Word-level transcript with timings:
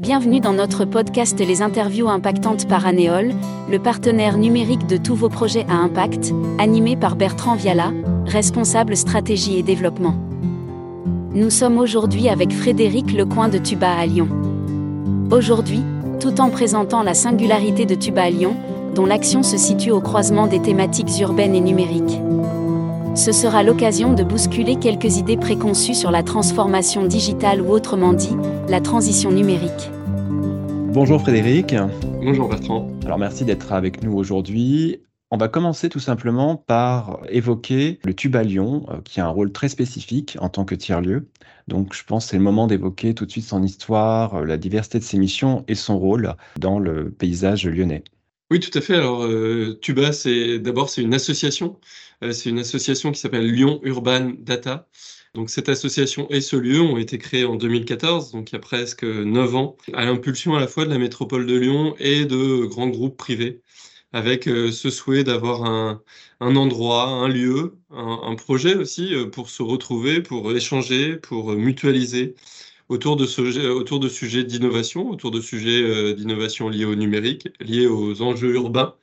Bienvenue 0.00 0.40
dans 0.40 0.54
notre 0.54 0.86
podcast 0.86 1.38
Les 1.38 1.60
interviews 1.60 2.08
impactantes 2.08 2.66
par 2.66 2.86
Anéol, 2.86 3.32
le 3.70 3.78
partenaire 3.78 4.38
numérique 4.38 4.86
de 4.86 4.96
tous 4.96 5.14
vos 5.14 5.28
projets 5.28 5.66
à 5.68 5.74
impact, 5.74 6.32
animé 6.58 6.96
par 6.96 7.16
Bertrand 7.16 7.54
Viala, 7.54 7.92
responsable 8.24 8.96
stratégie 8.96 9.58
et 9.58 9.62
développement. 9.62 10.14
Nous 11.34 11.50
sommes 11.50 11.76
aujourd'hui 11.76 12.30
avec 12.30 12.50
Frédéric 12.50 13.12
Lecoin 13.12 13.50
de 13.50 13.58
Tuba 13.58 13.92
à 13.92 14.06
Lyon. 14.06 14.28
Aujourd'hui, 15.30 15.82
tout 16.18 16.40
en 16.40 16.48
présentant 16.48 17.02
la 17.02 17.12
singularité 17.12 17.84
de 17.84 17.94
Tuba 17.94 18.22
à 18.22 18.30
Lyon, 18.30 18.56
dont 18.94 19.04
l'action 19.04 19.42
se 19.42 19.58
situe 19.58 19.90
au 19.90 20.00
croisement 20.00 20.46
des 20.46 20.62
thématiques 20.62 21.20
urbaines 21.20 21.54
et 21.54 21.60
numériques. 21.60 22.18
Ce 23.14 23.32
sera 23.32 23.64
l'occasion 23.64 24.14
de 24.14 24.22
bousculer 24.22 24.76
quelques 24.76 25.16
idées 25.16 25.36
préconçues 25.36 25.94
sur 25.94 26.12
la 26.12 26.22
transformation 26.22 27.04
digitale 27.04 27.60
ou 27.60 27.70
autrement 27.70 28.12
dit, 28.12 28.36
la 28.68 28.80
transition 28.80 29.32
numérique. 29.32 29.90
Bonjour 30.92 31.20
Frédéric. 31.20 31.74
Bonjour 32.22 32.48
Bertrand. 32.48 32.88
Alors 33.04 33.18
merci 33.18 33.44
d'être 33.44 33.72
avec 33.72 34.04
nous 34.04 34.12
aujourd'hui. 34.12 35.02
On 35.32 35.36
va 35.36 35.48
commencer 35.48 35.88
tout 35.88 36.00
simplement 36.00 36.56
par 36.56 37.20
évoquer 37.28 37.98
le 38.04 38.14
tube 38.14 38.36
à 38.36 38.42
Lyon, 38.42 38.86
euh, 38.90 39.00
qui 39.04 39.20
a 39.20 39.26
un 39.26 39.30
rôle 39.30 39.52
très 39.52 39.68
spécifique 39.68 40.36
en 40.40 40.48
tant 40.48 40.64
que 40.64 40.74
tiers-lieu. 40.74 41.28
Donc 41.68 41.94
je 41.94 42.04
pense 42.04 42.24
que 42.24 42.30
c'est 42.30 42.36
le 42.36 42.42
moment 42.42 42.66
d'évoquer 42.66 43.14
tout 43.14 43.26
de 43.26 43.30
suite 43.30 43.44
son 43.44 43.62
histoire, 43.62 44.34
euh, 44.34 44.44
la 44.44 44.56
diversité 44.56 44.98
de 44.98 45.04
ses 45.04 45.18
missions 45.18 45.64
et 45.68 45.76
son 45.76 45.98
rôle 45.98 46.34
dans 46.58 46.78
le 46.78 47.10
paysage 47.10 47.66
lyonnais. 47.66 48.02
Oui, 48.50 48.58
tout 48.58 48.76
à 48.76 48.80
fait. 48.80 48.94
Alors, 48.96 49.22
euh, 49.24 49.78
Tuba, 49.80 50.12
c'est 50.12 50.58
d'abord 50.58 50.90
c'est 50.90 51.02
une 51.02 51.14
association. 51.14 51.78
Euh, 52.24 52.32
c'est 52.32 52.50
une 52.50 52.58
association 52.58 53.12
qui 53.12 53.20
s'appelle 53.20 53.46
Lyon 53.50 53.80
Urban 53.84 54.32
Data. 54.38 54.88
Donc, 55.34 55.50
cette 55.50 55.68
association 55.68 56.28
et 56.30 56.40
ce 56.40 56.56
lieu 56.56 56.80
ont 56.80 56.96
été 56.98 57.16
créés 57.18 57.44
en 57.44 57.54
2014, 57.54 58.32
donc 58.32 58.50
il 58.50 58.54
y 58.54 58.56
a 58.56 58.58
presque 58.58 59.04
neuf 59.04 59.54
ans, 59.54 59.76
à 59.94 60.04
l'impulsion 60.04 60.56
à 60.56 60.60
la 60.60 60.66
fois 60.66 60.84
de 60.84 60.90
la 60.90 60.98
métropole 60.98 61.46
de 61.46 61.56
Lyon 61.56 61.94
et 62.00 62.24
de 62.24 62.66
grands 62.66 62.88
groupes 62.88 63.16
privés, 63.16 63.62
avec 64.12 64.48
euh, 64.48 64.72
ce 64.72 64.90
souhait 64.90 65.22
d'avoir 65.22 65.64
un, 65.64 66.02
un, 66.40 66.56
endroit, 66.56 67.06
un 67.08 67.28
lieu, 67.28 67.78
un 67.90 68.34
projet 68.34 68.74
aussi 68.74 69.14
pour 69.32 69.50
se 69.50 69.62
retrouver, 69.62 70.20
pour 70.22 70.50
échanger, 70.52 71.16
pour 71.16 71.52
mutualiser 71.52 72.34
autour 72.90 73.16
de, 73.16 73.24
ce, 73.24 73.68
autour 73.68 74.00
de 74.00 74.08
sujets 74.08 74.44
d'innovation, 74.44 75.08
autour 75.08 75.30
de 75.30 75.40
sujets 75.40 75.82
euh, 75.82 76.12
d'innovation 76.12 76.68
liés 76.68 76.84
au 76.84 76.96
numérique, 76.96 77.48
liés 77.60 77.86
aux 77.86 78.20
enjeux 78.20 78.54
urbains 78.54 78.96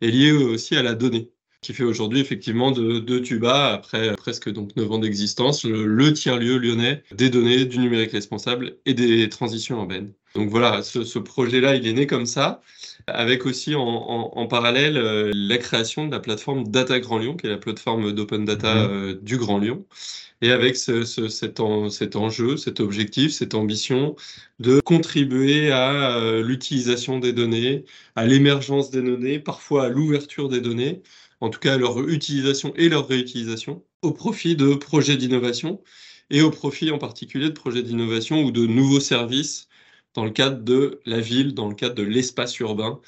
et 0.00 0.10
liés 0.10 0.32
aussi 0.32 0.76
à 0.76 0.82
la 0.82 0.94
donnée, 0.94 1.30
qui 1.60 1.74
fait 1.74 1.84
aujourd'hui 1.84 2.20
effectivement 2.20 2.72
de, 2.72 3.18
Tuba, 3.18 3.74
après 3.74 4.16
presque 4.16 4.50
donc 4.50 4.74
9 4.76 4.92
ans 4.92 4.98
d'existence, 4.98 5.64
le, 5.64 6.12
tiers-lieu 6.14 6.56
lyonnais 6.58 7.02
des 7.12 7.28
données, 7.28 7.66
du 7.66 7.78
numérique 7.78 8.12
responsable 8.12 8.78
et 8.86 8.94
des 8.94 9.28
transitions 9.28 9.76
urbaines. 9.76 10.12
Donc 10.34 10.48
voilà, 10.48 10.82
ce, 10.82 11.04
ce 11.04 11.18
projet-là, 11.20 11.76
il 11.76 11.86
est 11.86 11.92
né 11.92 12.06
comme 12.08 12.26
ça, 12.26 12.60
avec 13.06 13.46
aussi 13.46 13.76
en, 13.76 13.82
en, 13.82 14.32
en, 14.34 14.46
parallèle 14.48 14.96
euh, 14.96 15.30
la 15.32 15.58
création 15.58 16.06
de 16.06 16.10
la 16.10 16.18
plateforme 16.18 16.66
Data 16.66 16.98
Grand 16.98 17.18
Lyon, 17.18 17.36
qui 17.36 17.46
est 17.46 17.50
la 17.50 17.56
plateforme 17.58 18.12
d'open 18.12 18.44
data 18.44 18.74
mmh. 18.74 18.90
euh, 18.90 19.14
du 19.22 19.36
Grand 19.36 19.58
Lyon, 19.58 19.86
et 20.42 20.50
avec 20.50 20.76
ce, 20.76 21.04
ce, 21.04 21.28
cet, 21.28 21.60
en, 21.60 21.88
cet, 21.88 22.16
enjeu, 22.16 22.56
cet 22.56 22.80
objectif, 22.80 23.32
cette 23.32 23.54
ambition 23.54 24.16
de 24.58 24.80
contribuer 24.80 25.70
à 25.70 26.16
euh, 26.18 26.42
l'utilisation 26.42 27.20
des 27.20 27.32
données, 27.32 27.84
à 28.16 28.26
l'émergence 28.26 28.90
des 28.90 29.02
données, 29.02 29.38
parfois 29.38 29.84
à 29.84 29.88
l'ouverture 29.88 30.48
des 30.48 30.60
données, 30.60 31.02
en 31.40 31.48
tout 31.50 31.60
cas 31.60 31.74
à 31.74 31.78
leur 31.78 32.08
utilisation 32.08 32.72
et 32.76 32.88
leur 32.88 33.06
réutilisation, 33.06 33.84
au 34.02 34.12
profit 34.12 34.56
de 34.56 34.74
projets 34.74 35.16
d'innovation 35.16 35.80
et 36.30 36.42
au 36.42 36.50
profit 36.50 36.90
en 36.90 36.98
particulier 36.98 37.46
de 37.46 37.54
projets 37.54 37.82
d'innovation 37.82 38.42
ou 38.42 38.50
de 38.50 38.66
nouveaux 38.66 39.00
services 39.00 39.68
dans 40.14 40.24
le 40.24 40.30
cadre 40.30 40.62
de 40.62 41.00
la 41.06 41.20
ville, 41.20 41.54
dans 41.54 41.68
le 41.68 41.74
cadre 41.74 41.94
de 41.94 42.02
l'espace 42.02 42.58
urbain, 42.60 43.00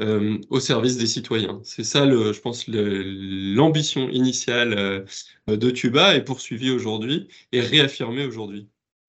euh, 0.00 0.38
au 0.50 0.60
service 0.60 0.96
des 0.96 1.06
citoyens. 1.06 1.60
C'est 1.64 1.84
ça, 1.84 2.08
je 2.08 2.40
pense, 2.40 2.66
l'ambition 2.68 4.08
initiale 4.10 4.74
euh, 4.78 5.56
de 5.56 5.70
Tuba 5.70 6.14
est 6.16 6.24
poursuivie 6.24 6.70
aujourd'hui 6.70 7.28
et 7.52 7.60
réaffirmée 7.60 8.24
aujourd'hui. 8.24 8.68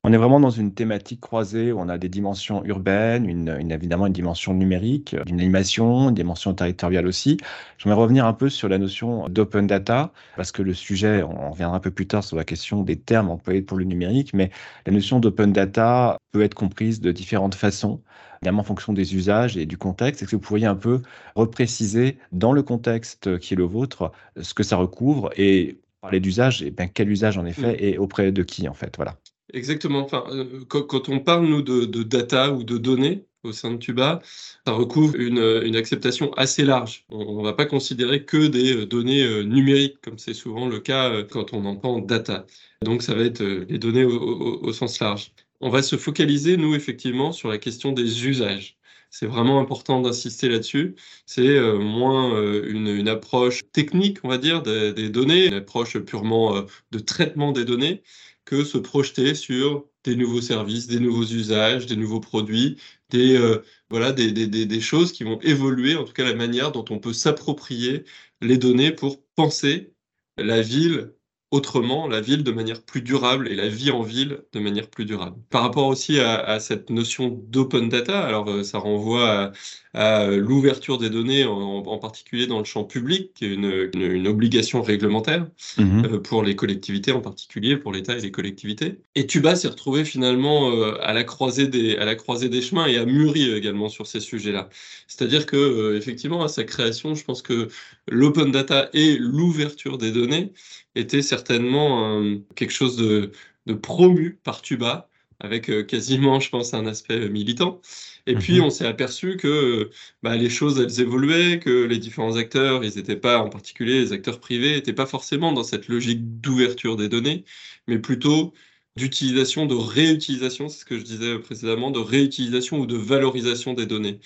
On 0.09 0.11
est 0.11 0.17
vraiment 0.17 0.39
dans 0.39 0.49
une 0.49 0.73
thématique 0.73 1.21
croisée 1.21 1.71
où 1.71 1.79
on 1.79 1.87
a 1.87 1.99
des 1.99 2.09
dimensions 2.09 2.65
urbaines, 2.65 3.29
une, 3.29 3.55
une 3.59 3.71
évidemment 3.71 4.07
une 4.07 4.13
dimension 4.13 4.55
numérique, 4.55 5.15
une 5.27 5.39
animation, 5.39 6.09
une 6.09 6.15
dimension 6.15 6.51
territoriale 6.55 7.05
aussi. 7.05 7.37
J'aimerais 7.77 8.01
revenir 8.01 8.25
un 8.25 8.33
peu 8.33 8.49
sur 8.49 8.69
la 8.69 8.79
notion 8.79 9.29
d'open 9.29 9.67
data, 9.67 10.11
parce 10.35 10.51
que 10.51 10.63
le 10.63 10.73
sujet, 10.73 11.21
on 11.21 11.51
reviendra 11.51 11.77
un 11.77 11.79
peu 11.79 11.91
plus 11.91 12.07
tard 12.07 12.23
sur 12.23 12.37
la 12.37 12.43
question 12.43 12.81
des 12.81 12.99
termes 12.99 13.29
employés 13.29 13.61
pour 13.61 13.77
le 13.77 13.85
numérique, 13.85 14.33
mais 14.33 14.49
la 14.87 14.93
notion 14.93 15.19
d'open 15.19 15.53
data 15.53 16.17
peut 16.31 16.41
être 16.41 16.55
comprise 16.55 17.01
de 17.01 17.11
différentes 17.11 17.53
façons, 17.53 18.01
évidemment 18.41 18.61
en 18.61 18.63
fonction 18.63 18.93
des 18.93 19.15
usages 19.15 19.57
et 19.57 19.67
du 19.67 19.77
contexte. 19.77 20.23
Est-ce 20.23 20.31
que 20.31 20.37
vous 20.37 20.41
pourriez 20.41 20.65
un 20.65 20.75
peu 20.75 21.03
repréciser 21.35 22.17
dans 22.31 22.51
le 22.51 22.63
contexte 22.63 23.37
qui 23.37 23.53
est 23.53 23.57
le 23.57 23.63
vôtre 23.65 24.11
ce 24.41 24.55
que 24.55 24.63
ça 24.63 24.75
recouvre 24.75 25.29
et 25.37 25.81
parler 26.01 26.19
d'usage, 26.19 26.63
et 26.63 26.71
bien 26.71 26.87
quel 26.87 27.11
usage 27.11 27.37
en 27.37 27.45
effet 27.45 27.75
et 27.85 27.99
auprès 27.99 28.31
de 28.31 28.41
qui 28.41 28.67
en 28.67 28.73
fait? 28.73 28.95
Voilà. 28.97 29.19
Exactement. 29.53 29.99
Enfin, 29.99 30.23
euh, 30.29 30.63
quand, 30.67 31.09
on 31.09 31.19
parle, 31.19 31.47
nous, 31.47 31.61
de, 31.61 32.03
data 32.03 32.51
ou 32.51 32.63
de 32.63 32.77
données 32.77 33.25
au 33.43 33.51
sein 33.51 33.71
de 33.71 33.77
Tuba, 33.77 34.21
ça 34.65 34.73
recouvre 34.73 35.15
une, 35.15 35.61
une 35.63 35.75
acceptation 35.75 36.33
assez 36.33 36.65
large. 36.65 37.05
On 37.09 37.39
ne 37.39 37.43
va 37.43 37.53
pas 37.53 37.65
considérer 37.65 38.25
que 38.25 38.47
des 38.47 38.75
euh, 38.75 38.85
données 38.85 39.23
euh, 39.23 39.43
numériques, 39.43 40.01
comme 40.01 40.17
c'est 40.19 40.33
souvent 40.33 40.67
le 40.67 40.79
cas 40.79 41.23
quand 41.23 41.53
on 41.53 41.65
entend 41.65 41.99
data. 41.99 42.45
Donc, 42.83 43.01
ça 43.01 43.15
va 43.15 43.23
être 43.23 43.43
les 43.43 43.79
données 43.79 44.03
au, 44.05 44.71
sens 44.73 44.99
large. 44.99 45.31
On 45.61 45.69
va 45.69 45.81
se 45.81 45.97
focaliser, 45.97 46.57
nous, 46.57 46.75
effectivement, 46.75 47.31
sur 47.31 47.49
la 47.49 47.57
question 47.57 47.91
des 47.91 48.27
usages. 48.27 48.79
C'est 49.11 49.25
vraiment 49.25 49.59
important 49.59 50.01
d'insister 50.01 50.49
là-dessus. 50.49 50.95
C'est 51.25 51.47
euh, 51.47 51.79
moins 51.79 52.33
euh, 52.35 52.63
une, 52.69 53.07
approche 53.07 53.61
technique, 53.71 54.19
on 54.23 54.29
va 54.29 54.37
dire, 54.37 54.61
des, 54.61 55.09
données, 55.09 55.47
une 55.47 55.55
approche 55.55 55.97
purement 55.99 56.55
euh, 56.55 56.61
de 56.91 56.99
traitement 56.99 57.51
des 57.51 57.65
données, 57.65 58.03
que 58.49 58.63
se 58.63 58.79
projeter 58.79 59.35
sur 59.35 59.87
des 60.03 60.15
nouveaux 60.15 60.41
services, 60.41 60.87
des 60.87 60.99
nouveaux 60.99 61.23
usages, 61.25 61.85
des 61.85 61.95
nouveaux 61.95 62.19
produits, 62.19 62.77
des, 63.11 63.37
euh, 63.37 63.63
voilà, 63.91 64.11
des, 64.11 64.31
des, 64.31 64.47
des, 64.47 64.81
choses 64.81 65.11
qui 65.11 65.23
vont 65.23 65.39
évoluer, 65.41 65.95
en 65.95 66.03
tout 66.03 66.13
cas 66.13 66.23
la 66.23 66.33
manière 66.33 66.71
dont 66.71 66.85
on 66.89 66.97
peut 66.97 67.13
s'approprier 67.13 68.05
les 68.41 68.57
données 68.57 68.91
pour 68.91 69.23
penser 69.35 69.93
la 70.37 70.63
ville 70.63 71.13
autrement 71.51 72.07
la 72.07 72.21
ville 72.21 72.43
de 72.43 72.51
manière 72.51 72.83
plus 72.83 73.01
durable 73.01 73.47
et 73.47 73.55
la 73.55 73.67
vie 73.67 73.91
en 73.91 74.03
ville 74.03 74.41
de 74.53 74.59
manière 74.59 74.87
plus 74.87 75.05
durable. 75.05 75.37
Par 75.49 75.63
rapport 75.63 75.87
aussi 75.87 76.19
à, 76.19 76.37
à 76.39 76.59
cette 76.59 76.89
notion 76.89 77.29
d'open 77.47 77.89
data, 77.89 78.19
alors 78.21 78.49
euh, 78.49 78.63
ça 78.63 78.77
renvoie 78.77 79.29
à, 79.29 79.51
à 79.93 80.27
l'ouverture 80.27 80.99
des 80.99 81.09
données, 81.09 81.45
en, 81.45 81.77
en, 81.77 81.97
particulier 81.97 82.45
dans 82.45 82.59
le 82.59 82.65
champ 82.65 82.83
public, 82.83 83.33
qui 83.33 83.45
est 83.45 83.53
une, 83.53 83.89
une, 83.93 84.01
une 84.01 84.27
obligation 84.27 84.83
réglementaire 84.83 85.47
mmh. 85.77 86.05
euh, 86.05 86.19
pour 86.19 86.43
les 86.43 86.55
collectivités 86.55 87.11
en 87.11 87.21
particulier, 87.21 87.75
pour 87.75 87.91
l'État 87.91 88.15
et 88.15 88.21
les 88.21 88.31
collectivités. 88.31 88.99
Et 89.15 89.25
Tuba 89.25 89.55
s'est 89.55 89.67
retrouvé 89.67 90.05
finalement 90.05 90.71
euh, 90.71 90.93
à, 91.01 91.13
la 91.13 91.23
croisée 91.23 91.67
des, 91.67 91.97
à 91.97 92.05
la 92.05 92.15
croisée 92.15 92.49
des 92.49 92.61
chemins 92.61 92.85
et 92.85 92.97
a 92.97 93.05
mûri 93.05 93.51
également 93.51 93.89
sur 93.89 94.05
ces 94.05 94.19
sujets-là. 94.19 94.69
C'est-à-dire 95.07 95.47
que 95.47 95.57
euh, 95.57 95.97
effectivement 95.97 96.43
à 96.43 96.47
sa 96.49 96.63
création, 96.63 97.15
je 97.15 97.23
pense 97.23 97.41
que 97.41 97.69
l'open 98.09 98.51
data 98.51 98.89
et 98.93 99.17
l'ouverture 99.17 99.97
des 99.97 100.11
données 100.11 100.51
était 100.95 101.21
certainement 101.21 102.21
euh, 102.21 102.37
quelque 102.55 102.71
chose 102.71 102.97
de, 102.97 103.31
de, 103.65 103.73
promu 103.73 104.39
par 104.43 104.61
Tuba, 104.61 105.09
avec 105.39 105.69
euh, 105.69 105.83
quasiment, 105.83 106.39
je 106.39 106.49
pense, 106.49 106.73
un 106.73 106.85
aspect 106.85 107.29
militant. 107.29 107.81
Et 108.27 108.35
mmh. 108.35 108.39
puis, 108.39 108.61
on 108.61 108.69
s'est 108.69 108.85
aperçu 108.85 109.37
que 109.37 109.89
bah, 110.23 110.35
les 110.35 110.49
choses, 110.49 110.79
elles 110.79 111.01
évoluaient, 111.01 111.59
que 111.59 111.85
les 111.85 111.97
différents 111.97 112.35
acteurs, 112.35 112.83
ils 112.83 112.95
n'étaient 112.95 113.15
pas, 113.15 113.39
en 113.39 113.49
particulier 113.49 114.01
les 114.01 114.13
acteurs 114.13 114.39
privés, 114.39 114.75
n'étaient 114.75 114.93
pas 114.93 115.05
forcément 115.05 115.53
dans 115.53 115.63
cette 115.63 115.87
logique 115.87 116.41
d'ouverture 116.41 116.97
des 116.97 117.09
données, 117.09 117.45
mais 117.87 117.99
plutôt 117.99 118.53
d'utilisation, 118.95 119.65
de 119.65 119.75
réutilisation, 119.75 120.67
c'est 120.67 120.79
ce 120.79 120.85
que 120.85 120.99
je 120.99 121.03
disais 121.03 121.39
précédemment, 121.39 121.91
de 121.91 121.99
réutilisation 121.99 122.79
ou 122.79 122.85
de 122.85 122.97
valorisation 122.97 123.73
des 123.73 123.85
données. 123.85 124.19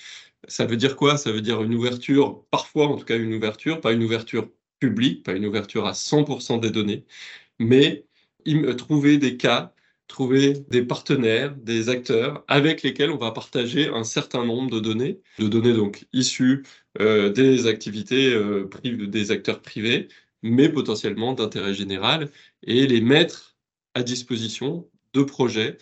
Ça 0.48 0.66
veut 0.66 0.76
dire 0.76 0.96
quoi? 0.96 1.16
Ça 1.16 1.32
veut 1.32 1.40
dire 1.40 1.62
une 1.62 1.74
ouverture, 1.74 2.44
parfois 2.50 2.88
en 2.88 2.96
tout 2.96 3.04
cas 3.04 3.16
une 3.18 3.34
ouverture, 3.34 3.80
pas 3.80 3.92
une 3.92 4.02
ouverture 4.02 4.50
public, 4.80 5.22
pas 5.24 5.32
une 5.34 5.46
ouverture 5.46 5.86
à 5.86 5.92
100% 5.94 6.58
des 6.60 6.70
données, 6.70 7.04
mais 7.58 8.06
trouver 8.78 9.18
des 9.18 9.36
cas, 9.36 9.74
trouver 10.08 10.54
des 10.70 10.82
partenaires, 10.82 11.54
des 11.56 11.88
acteurs 11.88 12.44
avec 12.48 12.82
lesquels 12.82 13.10
on 13.10 13.16
va 13.18 13.30
partager 13.32 13.88
un 13.88 14.04
certain 14.04 14.44
nombre 14.44 14.70
de 14.70 14.80
données, 14.80 15.20
de 15.38 15.48
données 15.48 15.72
donc 15.72 16.06
issues 16.12 16.64
euh, 17.00 17.30
des 17.30 17.66
activités 17.66 18.32
euh, 18.34 18.68
des 18.84 19.30
acteurs 19.30 19.62
privés, 19.62 20.08
mais 20.42 20.68
potentiellement 20.68 21.32
d'intérêt 21.32 21.74
général, 21.74 22.30
et 22.62 22.86
les 22.86 23.00
mettre 23.00 23.56
à 23.94 24.02
disposition 24.02 24.88
de 25.14 25.22
projets, 25.22 25.78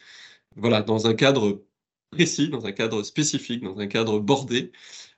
voilà, 0.56 0.82
dans 0.82 1.06
un 1.06 1.14
cadre 1.14 1.64
précis, 2.12 2.48
dans 2.48 2.66
un 2.66 2.72
cadre 2.72 3.02
spécifique, 3.02 3.62
dans 3.64 3.78
un 3.80 3.86
cadre 3.88 4.20
bordé, 4.20 4.72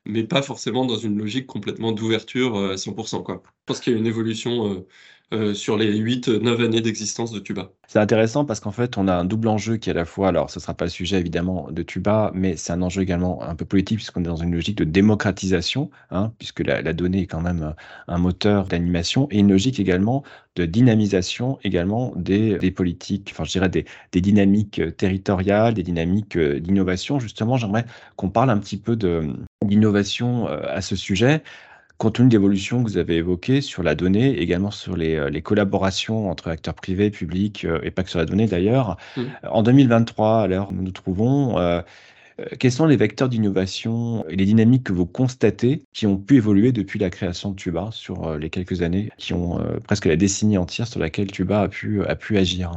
mais 0.07 0.25
pas 0.25 0.43
forcément 0.43 0.87
dans 0.87 0.97
une 0.97 1.19
logique 1.19 1.47
complètement 1.47 1.93
d'ouverture 1.93 2.57
euh, 2.57 2.73
à 2.75 2.77
100%. 2.77 3.23
Quoi. 3.23 3.43
Je 3.45 3.51
pense 3.67 3.81
qu'il 3.81 3.93
y 3.93 3.97
a 3.97 3.99
une 3.99 4.07
évolution 4.07 4.87
euh, 5.33 5.45
euh, 5.45 5.55
sur 5.55 5.77
les 5.77 5.99
8-9 5.99 6.65
années 6.65 6.81
d'existence 6.81 7.31
de 7.31 7.39
Tuba. 7.39 7.71
C'est 7.87 7.99
intéressant 7.99 8.45
parce 8.45 8.61
qu'en 8.61 8.71
fait, 8.73 8.97
on 8.99 9.09
a 9.09 9.15
un 9.15 9.25
double 9.25 9.49
enjeu 9.49 9.77
qui 9.77 9.91
est 9.91 9.93
à 9.93 9.97
la 9.97 10.05
fois, 10.05 10.29
alors 10.29 10.51
ce 10.51 10.59
ne 10.59 10.63
sera 10.63 10.75
pas 10.75 10.85
le 10.85 10.91
sujet 10.91 11.19
évidemment 11.19 11.69
de 11.71 11.83
Tuba, 11.83 12.31
mais 12.35 12.57
c'est 12.57 12.73
un 12.73 12.83
enjeu 12.83 13.03
également 13.03 13.43
un 13.43 13.55
peu 13.55 13.65
politique 13.65 13.99
puisqu'on 13.99 14.21
est 14.21 14.27
dans 14.27 14.37
une 14.37 14.53
logique 14.53 14.79
de 14.79 14.85
démocratisation, 14.85 15.91
hein, 16.11 16.33
puisque 16.39 16.61
la, 16.61 16.93
donnée 16.93 17.23
est 17.23 17.27
quand 17.27 17.41
même 17.41 17.75
un 18.09 18.19
moteur 18.19 18.67
d'animation, 18.67 19.29
et 19.31 19.39
une 19.39 19.51
logique 19.51 19.81
également 19.81 20.23
de 20.57 20.65
dynamisation 20.65 21.59
également 21.65 22.13
des, 22.17 22.71
politiques, 22.71 23.31
enfin 23.33 23.45
je 23.45 23.51
dirais 23.51 23.69
des, 23.69 24.21
dynamiques 24.21 24.81
territoriales, 24.97 25.75
des 25.75 25.83
dynamiques 25.83 26.39
d'innovation. 26.39 27.19
Justement, 27.19 27.57
j'aimerais 27.57 27.85
qu'on 28.17 28.31
parle 28.31 28.51
un 28.51 28.59
petit 28.59 28.79
peu 28.79 28.97
d'innovation 29.65 30.49
euh, 30.49 30.61
à 30.69 30.81
ce 30.81 30.97
sujet 30.97 31.43
compte 32.05 32.17
tenu 32.17 32.29
de 32.29 32.35
l'évolution 32.35 32.85
que 32.85 32.91
vous 32.91 32.99
avez 32.99 33.17
évoquée 33.17 33.63
sur 33.63 33.83
la 33.83 33.95
donnée, 33.95 34.39
également 34.39 34.71
sur 34.71 34.95
les, 34.95 35.15
euh, 35.17 35.41
collaborations 35.41 36.31
entre 36.31 36.49
acteurs 36.49 36.75
privés, 36.75 37.11
publics, 37.11 37.65
euh, 37.65 37.81
et 37.83 37.91
pas 37.91 38.03
que 38.03 38.11
sur 38.11 38.19
la 38.19 38.27
donnée 38.27 38.47
d'ailleurs. 38.47 38.99
Mmh. 39.17 39.23
En 39.51 39.63
2023, 39.63 40.43
à 40.43 40.47
l'heure 40.47 40.71
où 40.71 40.75
nous 40.75 40.83
nous 40.83 40.91
trouvons, 40.91 41.59
euh, 41.59 41.81
quels 42.59 42.73
sont 42.73 42.85
les 42.85 42.97
vecteurs 42.97 43.31
d'innovation 43.31 44.29
et 44.29 44.37
les 44.37 44.45
dynamiques 44.45 44.85
que 44.85 44.93
vous 44.93 45.07
constatez 45.07 45.83
qui 45.95 46.07
ont 46.07 46.19
pu 46.19 46.37
évoluer 46.37 46.73
depuis 46.73 46.99
la 46.99 47.09
création 47.09 47.53
de 47.53 47.57
Tuba 47.57 47.89
sur 47.91 48.37
les 48.37 48.51
quelques 48.51 48.83
années, 48.83 49.09
qui 49.17 49.33
ont 49.33 49.61
presque 49.85 50.07
la 50.07 50.17
décennie 50.17 50.59
entière 50.59 50.89
sur 50.89 50.99
laquelle 50.99 51.31
Tuba 51.31 51.63
a 51.63 51.69
pu, 51.69 52.05
a 52.05 52.17
pu 52.17 52.37
agir? 52.37 52.73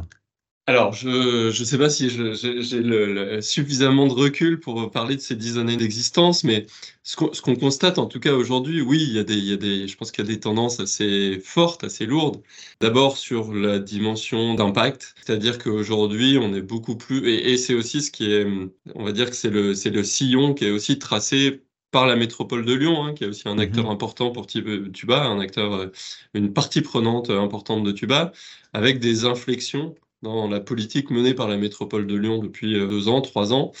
Alors, 0.68 0.92
je 0.92 1.46
ne 1.48 1.64
sais 1.64 1.78
pas 1.78 1.88
si 1.88 2.10
j'ai 2.10 3.40
suffisamment 3.40 4.06
de 4.06 4.12
recul 4.12 4.60
pour 4.60 4.90
parler 4.90 5.16
de 5.16 5.20
ces 5.22 5.34
dix 5.34 5.56
années 5.56 5.78
d'existence, 5.78 6.44
mais 6.44 6.66
ce 7.02 7.16
qu'on 7.16 7.56
constate 7.56 7.98
en 7.98 8.04
tout 8.04 8.20
cas 8.20 8.34
aujourd'hui, 8.34 8.82
oui, 8.82 9.02
il 9.02 9.14
y, 9.14 9.18
a 9.18 9.24
des, 9.24 9.32
il 9.32 9.46
y 9.46 9.52
a 9.54 9.56
des, 9.56 9.88
je 9.88 9.96
pense 9.96 10.12
qu'il 10.12 10.26
y 10.26 10.28
a 10.28 10.30
des 10.30 10.40
tendances 10.40 10.78
assez 10.78 11.40
fortes, 11.42 11.84
assez 11.84 12.04
lourdes. 12.04 12.42
D'abord 12.82 13.16
sur 13.16 13.54
la 13.54 13.78
dimension 13.78 14.52
d'impact, 14.52 15.14
c'est-à-dire 15.24 15.56
qu'aujourd'hui, 15.56 16.36
on 16.38 16.52
est 16.54 16.60
beaucoup 16.60 16.96
plus, 16.96 17.26
et, 17.26 17.56
c'est 17.56 17.72
aussi 17.72 18.02
ce 18.02 18.10
qui 18.10 18.30
est, 18.30 18.46
on 18.94 19.04
va 19.04 19.12
dire 19.12 19.30
que 19.30 19.36
c'est 19.36 19.48
le, 19.48 19.72
le 19.72 20.04
sillon 20.04 20.52
qui 20.52 20.66
est 20.66 20.70
aussi 20.70 20.98
tracé 20.98 21.62
par 21.92 22.06
la 22.06 22.14
métropole 22.14 22.66
de 22.66 22.74
Lyon, 22.74 23.04
hein, 23.06 23.14
qui 23.14 23.24
est 23.24 23.28
aussi 23.28 23.48
un 23.48 23.58
acteur 23.58 23.86
mmh 23.86 23.90
important 23.90 24.32
pour 24.32 24.46
Tuba, 24.46 25.24
un 25.24 25.40
acteur, 25.40 25.72
euh, 25.72 25.86
une 26.34 26.52
partie 26.52 26.82
prenante 26.82 27.30
importante 27.30 27.84
de 27.84 27.92
Tuba, 27.92 28.32
avec 28.74 29.00
des 29.00 29.24
inflexions 29.24 29.94
dans 30.22 30.48
la 30.48 30.60
politique 30.60 31.10
menée 31.10 31.34
par 31.34 31.48
la 31.48 31.56
métropole 31.56 32.06
de 32.06 32.16
Lyon 32.16 32.38
depuis 32.38 32.74
euh, 32.76 32.86
deux 32.86 33.08
ans, 33.08 33.20
trois 33.20 33.52
ans, 33.52 33.72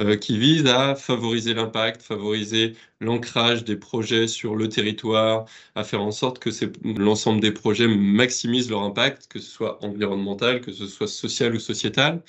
euh, 0.00 0.16
qui 0.16 0.38
vise 0.38 0.66
à 0.66 0.94
favoriser 0.94 1.54
l'impact, 1.54 2.02
favoriser 2.02 2.74
l'ancrage 3.00 3.64
des 3.64 3.76
projets 3.76 4.28
sur 4.28 4.56
le 4.56 4.68
territoire, 4.68 5.46
à 5.74 5.84
faire 5.84 6.02
en 6.02 6.10
sorte 6.10 6.38
que 6.38 6.50
l'ensemble 6.98 7.40
des 7.40 7.52
projets 7.52 7.88
maximisent 7.88 8.70
leur 8.70 8.82
impact, 8.82 9.28
que 9.28 9.38
ce 9.38 9.50
soit 9.50 9.82
environnemental, 9.84 10.60
que 10.60 10.72
ce 10.72 10.86
soit 10.86 11.08
social 11.08 11.54
ou 11.54 11.58
sociétal. 11.60 12.22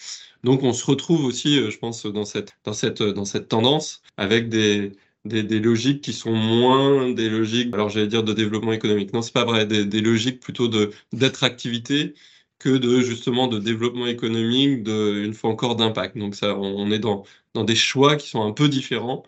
Donc 0.43 0.63
on 0.63 0.73
se 0.73 0.85
retrouve 0.85 1.25
aussi, 1.25 1.59
euh, 1.59 1.69
je 1.69 1.77
pense, 1.77 2.05
dans 2.05 2.25
cette, 2.25 2.53
dans 2.63 2.73
cette, 2.73 3.01
dans 3.03 3.25
cette 3.25 3.49
tendance 3.49 4.01
avec 4.17 4.49
des, 4.49 4.93
des, 5.25 5.43
des, 5.43 5.59
logiques 5.59 6.01
qui 6.01 6.13
sont 6.13 6.31
moins 6.33 7.11
des 7.11 7.29
logiques, 7.29 7.73
alors 7.73 7.89
j'allais 7.89 8.07
dire 8.07 8.23
de 8.23 8.33
développement 8.33 8.71
économique. 8.73 9.13
Non, 9.13 9.21
c'est 9.21 9.33
pas 9.33 9.45
vrai, 9.45 9.65
des, 9.65 9.85
des 9.85 10.01
logiques 10.01 10.39
plutôt 10.39 10.69
d'attractivité 11.11 12.13
que 12.59 12.69
de 12.77 13.01
justement 13.01 13.47
de 13.47 13.59
développement 13.59 14.07
économique, 14.07 14.83
de, 14.83 15.23
une 15.23 15.33
fois 15.33 15.49
encore 15.51 15.75
d'impact. 15.75 16.17
Donc 16.17 16.35
ça, 16.35 16.57
on 16.57 16.91
est 16.91 16.99
dans, 16.99 17.23
dans 17.53 17.63
des 17.63 17.75
choix 17.75 18.15
qui 18.15 18.29
sont 18.29 18.43
un 18.43 18.53
peu 18.53 18.69
différents. 18.69 19.23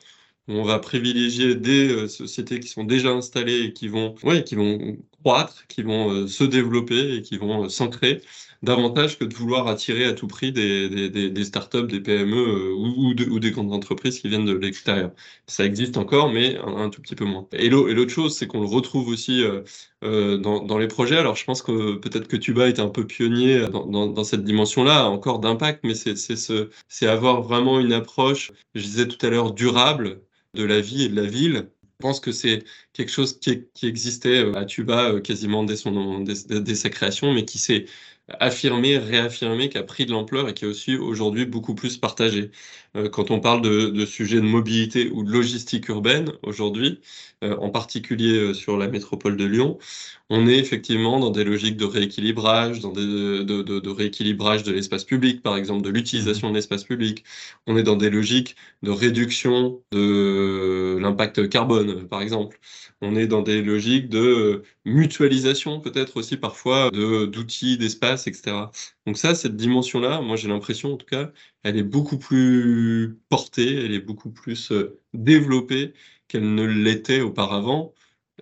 On 0.47 0.63
va 0.63 0.79
privilégier 0.79 1.53
des 1.55 1.89
euh, 1.91 2.07
sociétés 2.07 2.59
qui 2.59 2.69
sont 2.69 2.83
déjà 2.83 3.11
installées 3.11 3.65
et 3.65 3.73
qui 3.73 3.87
vont, 3.87 4.15
ouais, 4.23 4.43
qui 4.43 4.55
vont 4.55 4.97
croître, 5.23 5.67
qui 5.67 5.83
vont 5.83 6.09
euh, 6.11 6.27
se 6.27 6.43
développer 6.43 7.17
et 7.17 7.21
qui 7.21 7.37
vont 7.37 7.65
euh, 7.65 7.69
s'ancrer 7.69 8.21
davantage 8.61 9.17
que 9.17 9.23
de 9.23 9.33
vouloir 9.33 9.67
attirer 9.67 10.05
à 10.05 10.13
tout 10.13 10.27
prix 10.27 10.51
des, 10.51 11.09
des, 11.09 11.43
startups, 11.45 11.87
des 11.87 12.01
PME 12.01 12.37
euh, 12.37 12.73
ou, 12.75 13.39
des 13.39 13.51
grandes 13.51 13.73
entreprises 13.73 14.19
qui 14.19 14.27
viennent 14.27 14.45
de 14.45 14.53
l'extérieur. 14.53 15.11
Ça 15.47 15.65
existe 15.65 15.97
encore, 15.97 16.31
mais 16.31 16.57
un, 16.57 16.89
tout 16.89 17.01
petit 17.01 17.15
peu 17.15 17.25
moins. 17.25 17.47
Et 17.53 17.69
l'autre 17.69 18.11
chose, 18.11 18.35
c'est 18.35 18.47
qu'on 18.47 18.61
le 18.61 18.67
retrouve 18.67 19.07
aussi 19.07 19.43
euh, 19.43 19.61
euh, 20.03 20.37
dans, 20.37 20.77
les 20.77 20.87
projets. 20.87 21.17
Alors, 21.17 21.35
je 21.35 21.45
pense 21.45 21.61
que 21.61 21.95
peut-être 21.95 22.27
que 22.27 22.37
Tuba 22.37 22.67
est 22.67 22.79
un 22.79 22.89
peu 22.89 23.07
pionnier 23.07 23.67
dans, 23.69 24.23
cette 24.23 24.43
dimension-là, 24.43 25.09
encore 25.09 25.39
d'impact, 25.39 25.83
mais 25.83 25.93
c'est 25.95 27.07
avoir 27.07 27.41
vraiment 27.41 27.79
une 27.79 27.93
approche, 27.93 28.51
je 28.75 28.81
disais 28.81 29.07
tout 29.07 29.23
à 29.25 29.29
l'heure, 29.29 29.53
durable 29.53 30.21
de 30.53 30.63
la 30.63 30.81
vie 30.81 31.05
et 31.05 31.09
de 31.09 31.15
la 31.15 31.27
ville 31.27 31.69
je 32.01 32.07
pense 32.07 32.21
que 32.21 32.31
c'est 32.31 32.63
quelque 32.93 33.11
chose 33.11 33.39
qui, 33.41 33.67
existait 33.83 34.55
à 34.55 34.63
Tuba 34.63 35.19
quasiment 35.19 35.65
dès 35.65 36.75
sa 36.75 36.89
création, 36.89 37.33
mais 37.33 37.43
qui 37.43 37.57
s'est 37.57 37.87
affirmé, 38.39 38.97
réaffirmé, 38.97 39.69
qui 39.69 39.77
a 39.77 39.83
pris 39.83 40.05
de 40.05 40.11
l'ampleur 40.11 40.49
et 40.49 40.53
qui 40.53 40.65
est 40.65 40.67
aussi 40.67 40.95
aujourd'hui 40.95 41.45
beaucoup 41.45 41.75
plus 41.75 41.97
partagé. 41.97 42.51
Euh, 42.95 43.09
quand 43.09 43.31
on 43.31 43.39
parle 43.39 43.61
de, 43.61 44.05
sujets 44.05 44.37
de 44.37 44.41
mobilité 44.41 45.09
ou 45.11 45.23
de 45.23 45.31
logistique 45.31 45.89
urbaine 45.89 46.31
aujourd'hui, 46.43 47.01
euh, 47.43 47.55
en 47.57 47.69
particulier 47.69 48.37
euh, 48.37 48.53
sur 48.53 48.77
la 48.77 48.87
métropole 48.87 49.37
de 49.37 49.45
Lyon, 49.45 49.77
on 50.29 50.47
est 50.47 50.57
effectivement 50.57 51.19
dans 51.19 51.29
des 51.31 51.43
logiques 51.43 51.77
de 51.77 51.85
rééquilibrage, 51.85 52.79
dans 52.81 52.91
de, 52.91 53.43
de 53.43 53.89
rééquilibrage 53.89 54.63
de 54.63 54.71
l'espace 54.71 55.03
public, 55.03 55.41
par 55.41 55.55
exemple, 55.57 55.81
de 55.83 55.89
l'utilisation 55.89 56.49
de 56.49 56.55
l'espace 56.55 56.83
public. 56.83 57.23
On 57.67 57.77
est 57.77 57.83
dans 57.83 57.95
des 57.95 58.09
logiques 58.09 58.55
de 58.83 58.91
réduction 58.91 59.81
de 59.91 60.97
l'impact 60.99 61.49
carbone, 61.49 62.07
par 62.07 62.21
exemple. 62.21 62.59
On 63.01 63.15
est 63.15 63.27
dans 63.27 63.41
des 63.41 63.61
logiques 63.61 64.09
de 64.09 64.63
mutualisation, 64.85 65.79
peut-être 65.79 66.17
aussi 66.17 66.37
parfois, 66.37 66.91
d'outils, 66.91 67.77
d'espace, 67.77 68.18
etc. 68.27 68.71
Donc 69.05 69.17
ça, 69.17 69.35
cette 69.35 69.55
dimension-là, 69.55 70.21
moi 70.21 70.35
j'ai 70.35 70.47
l'impression 70.47 70.93
en 70.93 70.97
tout 70.97 71.05
cas, 71.05 71.31
elle 71.63 71.77
est 71.77 71.83
beaucoup 71.83 72.17
plus 72.17 73.19
portée, 73.29 73.85
elle 73.85 73.93
est 73.93 73.99
beaucoup 73.99 74.31
plus 74.31 74.71
euh, 74.71 74.99
développée 75.13 75.93
qu'elle 76.27 76.53
ne 76.53 76.63
l'était 76.63 77.21
auparavant. 77.21 77.93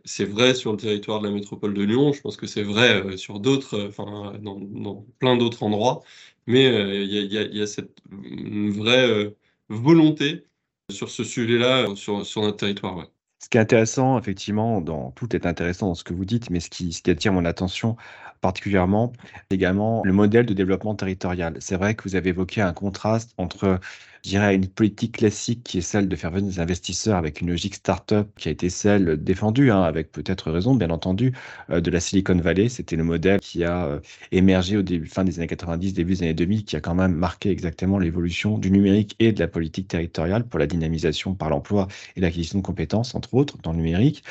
C'est 0.05 0.25
vrai 0.25 0.53
sur 0.53 0.71
le 0.71 0.77
territoire 0.77 1.21
de 1.21 1.27
la 1.27 1.33
métropole 1.33 1.73
de 1.73 1.83
Lyon, 1.83 2.13
je 2.13 2.21
pense 2.21 2.37
que 2.37 2.47
c'est 2.47 2.63
vrai 2.63 3.03
euh, 3.03 3.17
sur 3.17 3.39
d'autres, 3.39 3.75
euh, 3.75 3.89
enfin 3.89 4.33
dans, 4.41 5.05
plein 5.19 5.37
d'autres 5.37 5.63
endroits, 5.63 6.03
mais 6.47 6.65
il 7.03 7.33
y, 7.33 7.61
a, 7.61 7.67
cette 7.67 7.99
vraie 8.09 9.35
volonté 9.69 10.45
sur 10.89 11.09
ce 11.09 11.23
sujet-là, 11.23 11.93
sur, 11.95 12.25
sur 12.25 12.41
notre 12.41 12.57
territoire. 12.57 13.07
Ce 13.39 13.49
qui 13.49 13.57
est 13.57 13.61
intéressant, 13.61 14.17
effectivement, 14.17 14.81
dans 14.81 15.11
tout 15.11 15.35
est 15.35 15.45
intéressant 15.45 15.87
dans 15.87 15.95
ce 15.95 16.03
que 16.03 16.13
vous 16.13 16.25
dites, 16.25 16.49
mais 16.49 16.59
ce 16.59 16.69
qui, 16.69 16.91
ce 16.91 17.01
qui 17.01 17.11
attire 17.11 17.33
mon 17.33 17.45
attention 17.45 17.95
particulièrement, 18.41 19.13
également 19.49 20.01
le 20.03 20.13
modèle 20.13 20.45
de 20.45 20.53
développement 20.53 20.95
territorial. 20.95 21.55
C'est 21.59 21.75
vrai 21.75 21.95
que 21.95 22.03
vous 22.03 22.15
avez 22.15 22.29
évoqué 22.29 22.61
un 22.61 22.73
contraste 22.73 23.33
entre 23.37 23.79
je 24.27 24.31
dirais, 24.31 24.55
une 24.55 24.67
politique 24.67 25.17
classique 25.17 25.63
qui 25.63 25.77
est 25.77 25.81
celle 25.81 26.09
de 26.09 26.15
faire 26.17 26.31
venir 26.31 26.49
des 26.49 26.59
investisseurs 26.59 27.15
avec 27.15 27.39
une 27.39 27.49
logique 27.49 27.75
start-up 27.75 28.27
qui 28.37 28.49
a 28.49 28.51
été 28.51 28.69
celle 28.69 29.23
défendue, 29.23 29.71
hein, 29.71 29.81
avec 29.83 30.11
peut-être 30.11 30.51
raison, 30.51 30.75
bien 30.75 30.89
entendu, 30.89 31.33
euh, 31.69 31.79
de 31.79 31.89
la 31.89 32.01
Silicon 32.01 32.35
Valley. 32.35 32.67
C'était 32.67 32.97
le 32.97 33.05
modèle 33.05 33.39
qui 33.39 33.63
a 33.63 33.85
euh, 33.85 33.99
émergé 34.33 34.75
au 34.75 34.81
début, 34.81 35.07
fin 35.07 35.23
des 35.23 35.39
années 35.39 35.47
90, 35.47 35.93
début 35.93 36.15
des 36.15 36.23
années 36.23 36.33
2000, 36.33 36.65
qui 36.65 36.75
a 36.75 36.81
quand 36.81 36.95
même 36.95 37.13
marqué 37.13 37.51
exactement 37.51 37.99
l'évolution 37.99 38.57
du 38.57 38.69
numérique 38.69 39.15
et 39.19 39.31
de 39.31 39.39
la 39.39 39.47
politique 39.47 39.87
territoriale 39.87 40.45
pour 40.45 40.59
la 40.59 40.67
dynamisation 40.67 41.33
par 41.33 41.49
l'emploi 41.49 41.87
et 42.17 42.19
l'acquisition 42.21 42.59
de 42.59 42.63
compétences, 42.63 43.15
entre 43.15 43.33
autres, 43.33 43.57
dans 43.63 43.71
le 43.71 43.77
numérique. 43.77 44.23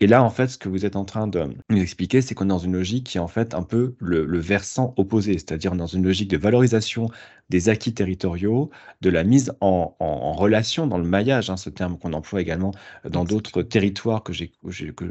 Et 0.00 0.06
là, 0.06 0.22
en 0.22 0.28
fait, 0.28 0.48
ce 0.48 0.58
que 0.58 0.68
vous 0.68 0.84
êtes 0.84 0.94
en 0.94 1.06
train 1.06 1.26
de 1.26 1.54
nous 1.70 1.80
expliquer, 1.80 2.20
c'est 2.20 2.34
qu'on 2.34 2.44
est 2.44 2.48
dans 2.48 2.58
une 2.58 2.74
logique 2.74 3.04
qui 3.04 3.16
est 3.16 3.20
en 3.20 3.28
fait 3.28 3.54
un 3.54 3.62
peu 3.62 3.94
le, 3.98 4.38
versant 4.38 4.92
opposé, 4.98 5.32
c'est-à-dire 5.34 5.74
dans 5.74 5.86
une 5.86 6.04
logique 6.04 6.28
de 6.28 6.36
valorisation 6.36 7.08
des 7.48 7.70
acquis 7.70 7.94
territoriaux, 7.94 8.70
de 9.00 9.08
la 9.08 9.24
mise 9.24 9.54
en, 9.60 9.96
relation 10.36 10.86
dans 10.86 10.98
le 10.98 11.04
maillage, 11.04 11.48
hein, 11.48 11.56
ce 11.56 11.70
terme 11.70 11.96
qu'on 11.98 12.12
emploie 12.12 12.42
également 12.42 12.72
dans 13.08 13.24
d'autres 13.24 13.62
territoires 13.62 14.22
que 14.22 14.34
j'ai 14.34 14.52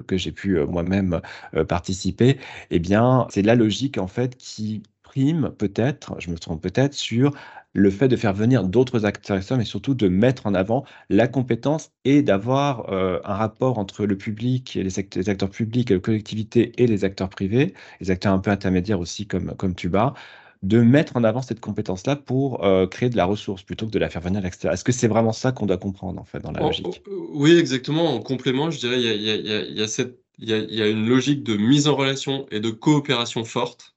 que, 0.08 0.18
j'ai 0.18 0.32
pu 0.32 0.60
euh, 0.60 0.68
moi-même 0.68 1.20
euh, 1.56 1.66
participer. 1.66 2.38
Eh 2.70 2.80
bien, 2.80 3.26
c'est 3.32 3.42
la 3.42 3.56
logique 3.56 3.98
en 3.98 4.08
fait 4.08 4.38
qui 4.38 4.84
prime 5.02 5.52
peut-être, 5.58 6.16
je 6.20 6.30
me 6.30 6.38
trompe 6.38 6.62
peut-être, 6.62 6.94
sur 6.94 7.32
le 7.76 7.92
fait 7.92 8.08
de 8.08 8.16
faire 8.16 8.34
venir 8.34 8.64
d'autres 8.64 9.06
acteurs 9.06 9.42
mais 9.58 9.66
surtout 9.66 9.94
de 9.94 10.08
mettre 10.08 10.48
en 10.48 10.54
avant 10.54 10.86
la 11.10 11.28
compétence 11.28 11.92
et 12.06 12.24
d'avoir 12.24 12.90
euh, 12.92 13.20
un 13.26 13.34
rapport 13.34 13.78
entre 13.78 14.06
le 14.06 14.18
public 14.18 14.78
et 14.78 14.84
les, 14.84 15.30
acteurs 15.30 15.50
publics, 15.50 15.90
les 15.90 16.00
collectivités 16.00 16.72
et 16.82 16.88
les 16.88 17.04
acteurs 17.04 17.30
privés, 17.30 17.74
les 18.00 18.12
acteurs 18.12 18.32
un 18.32 18.40
peu 18.40 18.50
intermédiaires 18.50 19.00
aussi 19.00 19.28
comme, 19.28 19.54
comme 19.58 19.76
Tuba, 19.76 20.14
de 20.64 20.82
mettre 20.82 21.18
en 21.18 21.24
avant 21.26 21.42
cette 21.42 21.60
compétence-là 21.60 22.16
pour 22.16 22.64
euh, 22.64 22.88
créer 22.88 23.10
de 23.10 23.18
la 23.18 23.26
ressource 23.26 23.62
plutôt 23.62 23.88
que 23.88 23.92
de 23.92 24.00
la 24.00 24.10
faire 24.10 24.22
venir 24.22 24.40
à 24.40 24.44
l'extérieur. 24.44 24.74
Est-ce 24.74 24.86
que 24.86 24.94
c'est 24.94 25.10
vraiment 25.10 25.34
ça 25.34 25.52
qu'on 25.52 25.66
doit 25.66 25.78
comprendre 25.78 26.20
en 26.20 26.24
fait 26.24 26.40
dans 26.40 26.52
la 26.52 26.62
logique? 26.62 27.04
Oui, 27.34 27.58
exactement. 27.58 28.16
En 28.16 28.22
complément, 28.22 28.72
je 28.72 28.80
dirais, 28.80 29.02
il 29.02 29.78
y 29.78 29.82
a, 29.82 29.88
cette, 29.88 30.18
il 30.40 30.50
y 30.50 30.82
a 30.82 30.88
une 30.88 31.08
logique 31.08 31.44
de 31.44 31.58
mise 31.58 31.90
en 31.90 31.96
relation 31.96 32.48
et 32.52 32.62
de 32.62 32.70
coopération 32.70 33.44
forte 33.44 33.95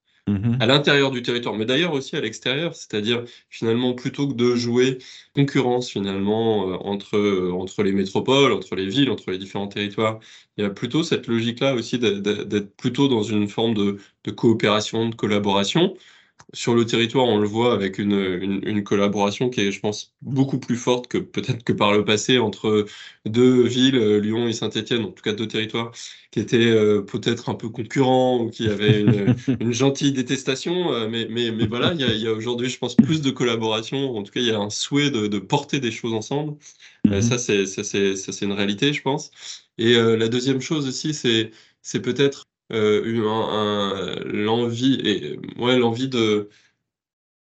à 0.61 0.66
l'intérieur 0.66 1.11
du 1.11 1.23
territoire, 1.23 1.54
mais 1.54 1.64
d'ailleurs 1.64 1.92
aussi 1.92 2.16
à 2.16 2.20
l'extérieur, 2.20 2.75
c'est-à-dire 2.75 3.25
finalement 3.50 3.94
plutôt 3.94 4.28
que 4.28 4.35
de 4.35 4.54
jouer 4.56 4.99
concurrence 5.35 5.90
finalement 5.90 6.70
euh, 6.70 6.76
entre, 6.80 7.16
euh, 7.16 7.52
entre 7.52 7.82
les 7.82 7.92
métropoles, 7.92 8.52
entre 8.52 8.75
les 8.76 8.87
villes, 8.88 9.11
entre 9.11 9.30
les 9.30 9.38
différents 9.38 9.68
territoires, 9.68 10.20
il 10.56 10.62
y 10.64 10.66
a 10.66 10.70
plutôt 10.70 11.02
cette 11.02 11.26
logique-là 11.26 11.75
aussi 11.75 11.99
d'être 11.99 12.76
plutôt 12.76 13.08
dans 13.08 13.23
une 13.23 13.49
forme 13.49 13.75
de 13.75 14.30
coopération, 14.30 15.08
de 15.08 15.14
collaboration 15.14 15.94
sur 16.54 16.75
le 16.75 16.87
territoire, 16.87 17.26
on 17.26 17.38
le 17.38 17.47
voit 17.47 17.75
avec 17.75 17.99
une, 17.99 18.12
une, 18.64 18.83
collaboration 18.83 19.50
qui 19.50 19.61
est, 19.61 19.71
je 19.71 19.80
pense, 19.80 20.14
beaucoup 20.23 20.59
plus 20.59 20.76
forte 20.76 21.07
que 21.07 21.18
peut-être 21.18 21.62
que 21.62 21.75
par 21.75 21.92
le 21.92 22.04
passé 22.07 22.38
entre 22.38 22.87
deux 23.26 23.66
villes, 23.66 23.97
euh, 23.97 24.18
Lyon 24.18 24.49
et 24.49 24.54
Saint-Étienne, 24.54 25.04
en 25.04 25.11
tout 25.11 25.23
cas 25.23 25.35
deux 25.35 25.47
territoires, 25.47 25.92
qui 26.30 26.40
étaient 26.40 26.71
euh, 26.71 27.02
peut-être 27.02 27.50
un 27.50 27.54
peu 27.54 27.68
concurrents 27.68 28.40
ou 28.40 28.50
qui 28.50 28.66
avaient 28.68 29.00
une, 29.00 29.37
une 29.61 29.73
gentille 29.73 30.12
détestation. 30.12 30.92
Euh, 30.95 31.09
mais, 31.09 31.26
mais, 31.28 31.50
mais 31.50 31.66
voilà, 31.66 31.92
il 31.92 32.00
y 32.00 32.26
a, 32.26 32.33
aujourd'hui, 32.33 32.71
je 32.71 32.78
pense, 32.78 32.95
plus 32.95 33.21
de 33.21 33.30
collaboration. 33.30 34.16
En 34.16 34.23
tout 34.23 34.33
cas, 34.33 34.40
il 34.40 34.47
y 34.47 34.52
a 34.52 34.59
un 34.59 34.71
souhait 34.71 35.11
de, 35.11 35.26
de 35.26 35.38
porter 35.38 35.80
des 35.80 35.90
choses 35.90 36.14
ensemble. 36.14 36.57
Mm-hmm. 37.07 37.23
ça, 37.23 37.38
c'est, 37.38 37.66
ça, 37.66 38.45
une 38.47 38.52
réalité, 38.52 38.92
je 38.95 39.02
pense. 39.02 39.30
Et 39.76 39.95
la 39.95 40.28
deuxième 40.28 40.61
chose 40.61 40.88
aussi, 40.88 41.14
c'est, 41.14 41.52
c'est 41.83 42.00
peut-être 42.00 42.45
euh, 42.73 44.23
l'envie 44.27 44.95
et 45.05 45.39
ouais, 45.59 45.79
l'envie 45.79 46.09
de, 46.09 46.49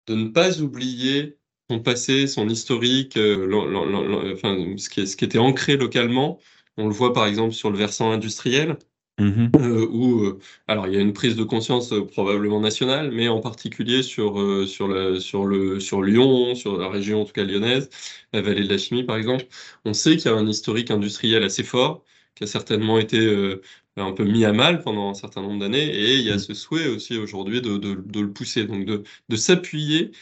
de 0.06 0.14
ne 0.14 0.28
pas 0.28 0.60
oublier 0.60 1.36
son 1.70 1.80
passé, 1.80 2.26
son 2.26 2.48
historique, 2.48 3.16
euh, 3.16 4.32
enfin, 4.34 4.76
ce, 4.76 4.88
qui, 4.88 5.06
ce 5.06 5.16
qui 5.16 5.24
était 5.24 5.38
ancré 5.38 5.76
localement. 5.76 6.38
On 6.76 6.86
le 6.88 6.94
voit 6.94 7.12
par 7.12 7.26
exemple 7.26 7.52
sur 7.54 7.70
le 7.70 7.78
versant 7.78 8.10
industriel, 8.10 8.78
mmh 9.18 9.48
euh, 9.56 9.86
où 9.90 10.38
alors 10.68 10.86
il 10.86 10.94
y 10.94 10.96
a 10.96 11.00
une 11.00 11.12
prise 11.12 11.36
de 11.36 11.44
conscience 11.44 11.92
probablement 12.12 12.60
nationale, 12.60 13.10
mais 13.12 13.28
en 13.28 13.40
particulier 13.40 14.02
sur 14.02 14.66
sur 14.66 14.88
la, 14.88 15.20
sur 15.20 15.44
le 15.46 15.80
sur 15.80 16.02
Lyon, 16.02 16.54
sur 16.54 16.78
la 16.78 16.88
région 16.88 17.22
en 17.22 17.24
tout 17.26 17.32
cas 17.32 17.44
lyonnaise, 17.44 17.90
la 18.32 18.40
vallée 18.42 18.64
de 18.64 18.68
la 18.70 18.78
chimie 18.78 19.04
par 19.04 19.16
exemple. 19.16 19.46
On 19.84 19.92
sait 19.94 20.16
qu'il 20.16 20.30
y 20.30 20.34
a 20.34 20.36
un 20.36 20.46
historique 20.48 20.90
industriel 20.90 21.42
assez 21.44 21.62
fort, 21.62 22.04
qui 22.34 22.44
a 22.44 22.46
certainement 22.46 22.98
été 22.98 23.18
un 23.96 24.12
peu 24.12 24.24
mis 24.24 24.44
à 24.44 24.52
mal 24.52 24.82
pendant 24.82 25.10
un 25.10 25.14
certain 25.14 25.42
nombre 25.42 25.60
d'années, 25.60 25.84
et 25.84 26.16
il 26.16 26.22
y 26.22 26.30
a 26.30 26.36
mmh. 26.36 26.38
ce 26.38 26.54
souhait 26.54 26.88
aussi 26.88 27.16
aujourd'hui 27.18 27.60
de, 27.60 27.76
de, 27.76 27.94
de, 27.94 28.20
le 28.20 28.32
pousser, 28.32 28.64
donc 28.64 28.84
de, 28.86 29.02
de 29.28 29.36
s'appuyer 29.36 30.12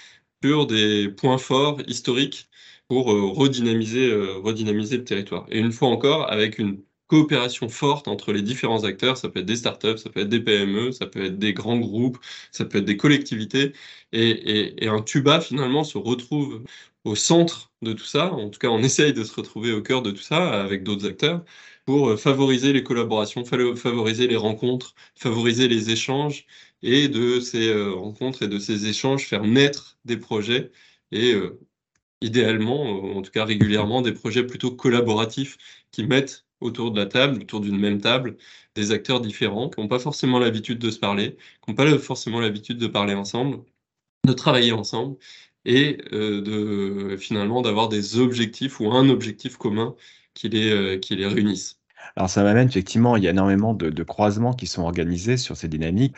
sur 0.43 0.67
des 0.67 1.09
points 1.09 1.39
forts 1.39 1.81
historiques 1.87 2.49
pour 2.89 3.13
euh, 3.13 3.31
redynamiser, 3.31 4.11
euh, 4.11 4.39
redynamiser 4.39 4.97
le 4.99 5.05
territoire. 5.05 5.47
Et 5.51 5.59
une 5.59 5.73
fois 5.73 5.89
encore, 5.89 6.31
avec 6.31 6.59
une 6.59 6.83
coopération 7.07 7.69
forte 7.69 8.09
entre 8.09 8.33
les 8.33 8.43
différents 8.43 8.85
acteurs, 8.85 9.17
ça 9.17 9.29
peut 9.29 9.41
être 9.41 9.47
des 9.47 9.57
startups, 9.57 9.99
ça 9.99 10.11
peut 10.11 10.21
être 10.21 10.29
des 10.29 10.41
PME, 10.41 10.93
ça 10.93 11.07
peut 11.07 11.25
être 11.27 11.39
des 11.39 11.53
grands 11.53 11.79
groupes, 11.79 12.19
ça 12.53 12.65
peut 12.65 12.79
être 12.79 12.85
des 12.85 12.97
collectivités, 12.97 13.73
et, 14.13 14.31
et, 14.31 14.85
et 14.85 14.89
un 14.89 15.03
tuba 15.03 15.41
finalement 15.41 15.85
se 15.85 15.99
retrouve 15.99 16.65
au 17.05 17.15
centre 17.15 17.73
de 17.83 17.93
tout 17.93 18.05
ça, 18.05 18.33
en 18.33 18.51
tout 18.51 18.59
cas 18.59 18.69
on 18.69 18.83
essaye 18.83 19.13
de 19.13 19.25
se 19.25 19.35
retrouver 19.35 19.73
au 19.73 19.83
cœur 19.83 20.03
de 20.03 20.11
tout 20.11 20.23
ça 20.23 20.61
avec 20.63 20.83
d'autres 20.85 21.07
acteurs, 21.07 21.45
pour 21.87 22.11
euh, 22.11 22.17
favoriser 22.17 22.73
les 22.73 22.83
collaborations, 22.83 23.45
favoriser 23.45 24.27
les 24.27 24.37
rencontres, 24.37 24.95
favoriser 25.15 25.69
les 25.69 25.91
échanges 25.91 26.47
et 26.83 27.09
de 27.09 27.41
ces 27.41 27.69
euh, 27.69 27.93
rencontres 27.93 28.43
et 28.43 28.49
de 28.49 28.59
ces 28.59 28.87
échanges 28.89 29.27
faire 29.27 29.45
naître 29.45 29.99
des 30.05 30.17
projets 30.17 30.71
et 31.13 31.33
euh, 31.35 31.61
idéalement, 32.23 33.17
en 33.17 33.23
tout 33.23 33.31
cas 33.31 33.45
régulièrement, 33.45 34.03
des 34.03 34.13
projets 34.13 34.45
plutôt 34.47 34.71
collaboratifs 34.73 35.57
qui 35.91 36.05
mettent 36.05 36.47
autour 36.61 36.91
de 36.93 37.01
la 37.01 37.07
table, 37.07 37.43
autour 37.43 37.61
d'une 37.61 37.79
même 37.79 38.01
table, 38.01 38.37
des 38.75 38.93
acteurs 38.93 39.21
différents 39.21 39.71
qui 39.71 39.81
n'ont 39.81 39.89
pas 39.89 39.99
forcément 39.99 40.39
l'habitude 40.39 40.79
de 40.79 40.91
se 40.91 40.99
parler, 40.99 41.37
qui 41.65 41.71
n'ont 41.71 41.75
pas 41.77 41.99
forcément 41.99 42.41
l'habitude 42.41 42.79
de 42.79 42.87
parler 42.87 43.15
ensemble, 43.15 43.65
de 44.27 44.33
travailler 44.35 44.73
ensemble 44.73 45.17
et 45.65 45.99
de 46.13 47.17
finalement 47.19 47.63
d'avoir 47.63 47.89
des 47.89 48.19
objectifs 48.19 48.81
ou 48.81 48.91
un 48.93 49.09
objectif 49.09 49.57
commun 49.57 49.97
qui 50.35 50.49
les, 50.49 50.71
euh, 50.71 51.01
les 51.11 51.27
réunissent. 51.27 51.81
Alors 52.17 52.31
ça 52.31 52.43
m'amène 52.43 52.69
effectivement, 52.69 53.17
il 53.17 53.25
y 53.25 53.27
a 53.29 53.31
énormément 53.31 53.75
de, 53.75 53.91
de 53.91 54.03
croisements 54.03 54.53
qui 54.55 54.67
sont 54.67 54.83
organisés 54.83 55.37
sur 55.37 55.57
ces 55.57 55.69
dynamiques. 55.69 56.15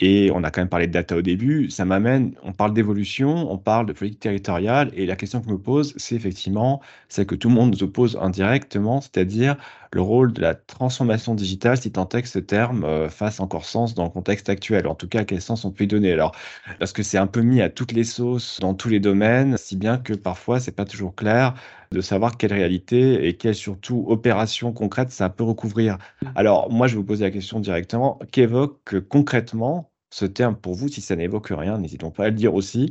Et 0.00 0.30
on 0.34 0.42
a 0.44 0.50
quand 0.50 0.60
même 0.60 0.68
parlé 0.68 0.88
de 0.88 0.92
data 0.92 1.16
au 1.16 1.22
début. 1.22 1.70
Ça 1.70 1.84
m'amène, 1.84 2.34
on 2.42 2.52
parle 2.52 2.74
d'évolution, 2.74 3.50
on 3.52 3.58
parle 3.58 3.86
de 3.86 3.92
politique 3.92 4.20
territoriale. 4.20 4.90
Et 4.94 5.06
la 5.06 5.16
question 5.16 5.40
que 5.40 5.46
je 5.48 5.52
me 5.52 5.58
pose, 5.58 5.94
c'est 5.96 6.16
effectivement 6.16 6.82
celle 7.08 7.26
que 7.26 7.36
tout 7.36 7.48
le 7.48 7.54
monde 7.54 7.72
nous 7.72 7.82
oppose 7.84 8.18
indirectement, 8.20 9.00
c'est-à-dire 9.00 9.56
le 9.94 10.00
rôle 10.02 10.32
de 10.32 10.40
la 10.40 10.56
transformation 10.56 11.36
digitale, 11.36 11.76
si 11.76 11.92
tant 11.92 12.08
est 12.08 12.22
que 12.22 12.28
ce 12.28 12.40
terme 12.40 12.82
euh, 12.82 13.08
fasse 13.08 13.38
encore 13.38 13.64
sens 13.64 13.94
dans 13.94 14.02
le 14.02 14.10
contexte 14.10 14.48
actuel. 14.48 14.88
En 14.88 14.96
tout 14.96 15.06
cas, 15.06 15.24
quel 15.24 15.40
sens 15.40 15.64
on 15.64 15.70
peut 15.70 15.84
y 15.84 15.86
donner? 15.86 16.12
Alors, 16.12 16.34
parce 16.80 16.92
que 16.92 17.04
c'est 17.04 17.16
un 17.16 17.28
peu 17.28 17.42
mis 17.42 17.62
à 17.62 17.70
toutes 17.70 17.92
les 17.92 18.02
sauces 18.02 18.58
dans 18.60 18.74
tous 18.74 18.88
les 18.88 18.98
domaines, 18.98 19.56
si 19.56 19.76
bien 19.76 19.98
que 19.98 20.12
parfois, 20.12 20.58
c'est 20.58 20.72
pas 20.72 20.84
toujours 20.84 21.14
clair 21.14 21.54
de 21.92 22.00
savoir 22.00 22.36
quelle 22.36 22.52
réalité 22.52 23.28
et 23.28 23.36
quelle 23.36 23.54
surtout 23.54 24.04
opération 24.08 24.72
concrète 24.72 25.12
ça 25.12 25.30
peut 25.30 25.44
recouvrir. 25.44 25.98
Mmh. 26.22 26.26
Alors, 26.34 26.72
moi, 26.72 26.88
je 26.88 26.94
vais 26.94 26.98
vous 26.98 27.06
poser 27.06 27.24
la 27.24 27.30
question 27.30 27.60
directement. 27.60 28.18
Qu'évoque 28.32 28.98
concrètement 29.08 29.93
ce 30.14 30.26
terme 30.26 30.54
pour 30.54 30.74
vous, 30.74 30.86
si 30.86 31.00
ça 31.00 31.16
n'évoque 31.16 31.48
rien, 31.50 31.76
n'hésitons 31.76 32.12
pas 32.12 32.26
à 32.26 32.28
le 32.28 32.36
dire 32.36 32.54
aussi. 32.54 32.88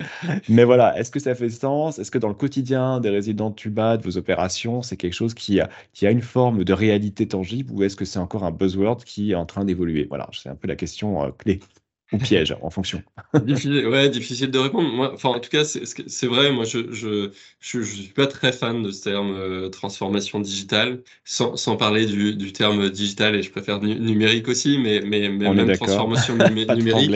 Mais 0.49 0.65
voilà, 0.65 0.99
est-ce 0.99 1.09
que 1.09 1.21
ça 1.21 1.33
fait 1.35 1.49
sens? 1.49 1.97
Est-ce 1.97 2.11
que 2.11 2.17
dans 2.17 2.27
le 2.27 2.33
quotidien 2.33 2.99
des 2.99 3.09
résidents 3.09 3.49
de 3.49 3.55
Tuba, 3.55 3.95
de 3.95 4.03
vos 4.03 4.17
opérations, 4.17 4.81
c'est 4.81 4.97
quelque 4.97 5.13
chose 5.13 5.33
qui 5.33 5.61
a, 5.61 5.69
une 6.01 6.21
forme 6.21 6.65
de 6.65 6.73
réalité 6.73 7.25
tangible 7.25 7.71
ou 7.71 7.83
est-ce 7.83 7.95
que 7.95 8.03
c'est 8.03 8.19
encore 8.19 8.43
un 8.43 8.51
buzzword 8.51 9.05
qui 9.05 9.31
est 9.31 9.35
en 9.35 9.45
train 9.45 9.63
d'évoluer? 9.63 10.05
Voilà, 10.09 10.29
c'est 10.33 10.49
un 10.49 10.55
peu 10.55 10.67
la 10.67 10.75
question 10.75 11.23
euh, 11.23 11.29
clé 11.31 11.61
ou 12.13 12.17
piège 12.17 12.55
en 12.61 12.69
fonction. 12.69 13.01
difficile, 13.43 13.87
ouais, 13.87 14.09
difficile 14.09 14.51
de 14.51 14.59
répondre. 14.59 14.89
Moi, 14.89 15.11
enfin, 15.13 15.29
en 15.29 15.39
tout 15.39 15.49
cas, 15.49 15.63
c'est 15.65 16.27
vrai. 16.27 16.51
Moi, 16.51 16.63
je 16.63 16.93
je, 16.93 17.31
je, 17.59 17.81
je, 17.81 17.95
suis 17.95 18.13
pas 18.13 18.27
très 18.27 18.51
fan 18.51 18.83
de 18.83 18.91
ce 18.91 19.03
terme 19.03 19.35
euh, 19.35 19.69
transformation 19.69 20.39
digitale, 20.39 21.01
sans, 21.25 21.55
sans 21.57 21.75
parler 21.75 22.05
du, 22.05 22.35
du, 22.35 22.53
terme 22.53 22.89
digital, 22.89 23.35
et 23.35 23.41
je 23.41 23.51
préfère 23.51 23.81
numérique 23.81 24.47
aussi, 24.47 24.77
mais, 24.77 25.01
mais, 25.01 25.29
mais 25.29 25.53
même 25.53 25.75
transformation 25.75 26.37
numérique. 26.49 27.11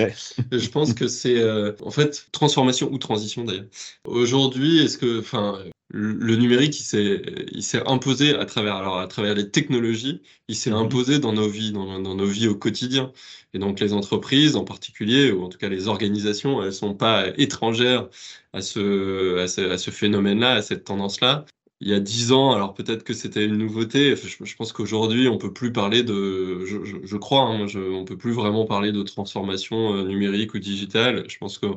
je 0.52 0.70
pense 0.70 0.94
que 0.94 1.08
c'est 1.08 1.40
euh, 1.40 1.74
en 1.84 1.92
fait 1.92 2.28
transformation 2.32 2.90
ou 2.92 2.98
transition 2.98 3.44
d'ailleurs. 3.44 3.66
Aujourd'hui, 4.06 4.80
est-ce 4.80 4.98
que, 4.98 5.20
enfin, 5.20 5.60
le 5.90 6.36
numérique, 6.36 6.78
il 6.80 7.64
s'est 7.64 7.88
imposé 7.88 8.36
à 8.36 8.46
travers, 8.46 8.76
alors 8.76 9.00
à 9.00 9.08
travers 9.08 9.36
les 9.36 9.50
technologies, 9.50 10.22
il 10.50 10.56
s'est 10.56 10.70
mmh 10.72 10.74
imposé 10.74 11.20
dans 11.20 11.34
nos 11.34 11.48
vies, 11.48 11.72
dans, 11.72 12.00
dans, 12.00 12.16
nos 12.16 12.26
vies 12.26 12.48
au 12.48 12.56
quotidien. 12.56 13.12
Et 13.54 13.60
donc 13.60 13.80
les 13.80 13.94
entreprises 13.94 14.56
en 14.58 14.66
particulier, 14.66 15.32
ou 15.32 15.44
en 15.44 15.50
tout 15.50 15.58
cas 15.58 15.70
les 15.70 15.88
organisations, 15.88 16.62
elles 16.62 16.74
sont 16.74 16.94
pas 16.94 17.28
étrangères 17.38 18.10
à 18.54 18.62
ce, 18.62 19.38
à 19.40 19.48
ce, 19.48 19.62
à 19.62 19.78
ce 19.78 19.92
phénomène-là, 19.92 20.54
à 20.56 20.62
cette 20.62 20.84
tendance-là. 20.84 21.46
Il 21.80 21.88
y 21.88 21.94
a 21.94 22.00
dix 22.00 22.32
ans, 22.32 22.52
alors 22.54 22.74
peut-être 22.74 23.04
que 23.04 23.14
c'était 23.14 23.46
une 23.46 23.58
nouveauté. 23.58 24.16
Je, 24.16 24.44
je 24.44 24.56
pense 24.56 24.74
qu'aujourd'hui, 24.74 25.28
on 25.28 25.38
peut 25.38 25.54
plus 25.54 25.72
parler 25.72 26.04
de, 26.04 26.66
je, 26.66 26.84
je, 26.84 26.98
je 27.04 27.18
crois, 27.18 27.44
hein, 27.44 27.68
on 27.76 28.04
peut 28.04 28.18
plus 28.18 28.32
vraiment 28.34 28.66
parler 28.66 28.92
de 28.92 29.04
transformation 29.04 29.94
euh, 29.94 30.04
numérique 30.04 30.54
ou 30.56 30.60
digitale. 30.60 31.30
Je 31.30 31.38
pense 31.38 31.60
que 31.60 31.68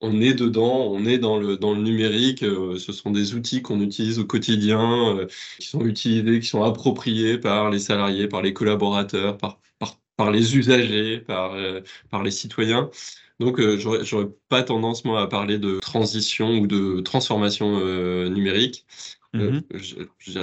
on 0.00 0.20
est 0.20 0.34
dedans, 0.34 0.88
on 0.90 1.04
est 1.06 1.18
dans 1.18 1.38
le, 1.38 1.56
dans 1.56 1.74
le 1.74 1.80
numérique. 1.80 2.42
Euh, 2.42 2.78
ce 2.78 2.92
sont 2.92 3.10
des 3.10 3.34
outils 3.34 3.62
qu'on 3.62 3.80
utilise 3.80 4.18
au 4.18 4.24
quotidien, 4.24 5.16
euh, 5.16 5.26
qui 5.58 5.66
sont 5.66 5.84
utilisés, 5.84 6.40
qui 6.40 6.46
sont 6.46 6.62
appropriés 6.62 7.38
par 7.38 7.70
les 7.70 7.78
salariés, 7.78 8.28
par 8.28 8.42
les 8.42 8.52
collaborateurs, 8.52 9.38
par, 9.38 9.58
par, 9.78 9.98
par 10.16 10.30
les 10.30 10.56
usagers, 10.56 11.20
par, 11.20 11.54
euh, 11.54 11.80
par 12.10 12.22
les 12.22 12.30
citoyens. 12.30 12.90
Donc, 13.40 13.60
j'aurais 13.60 14.30
pas 14.48 14.62
tendance, 14.62 15.04
moi, 15.04 15.20
à 15.20 15.26
parler 15.26 15.58
de 15.58 15.78
transition 15.80 16.58
ou 16.58 16.66
de 16.66 17.00
transformation 17.00 17.80
numérique. 18.30 18.86
Mmh 19.34 19.60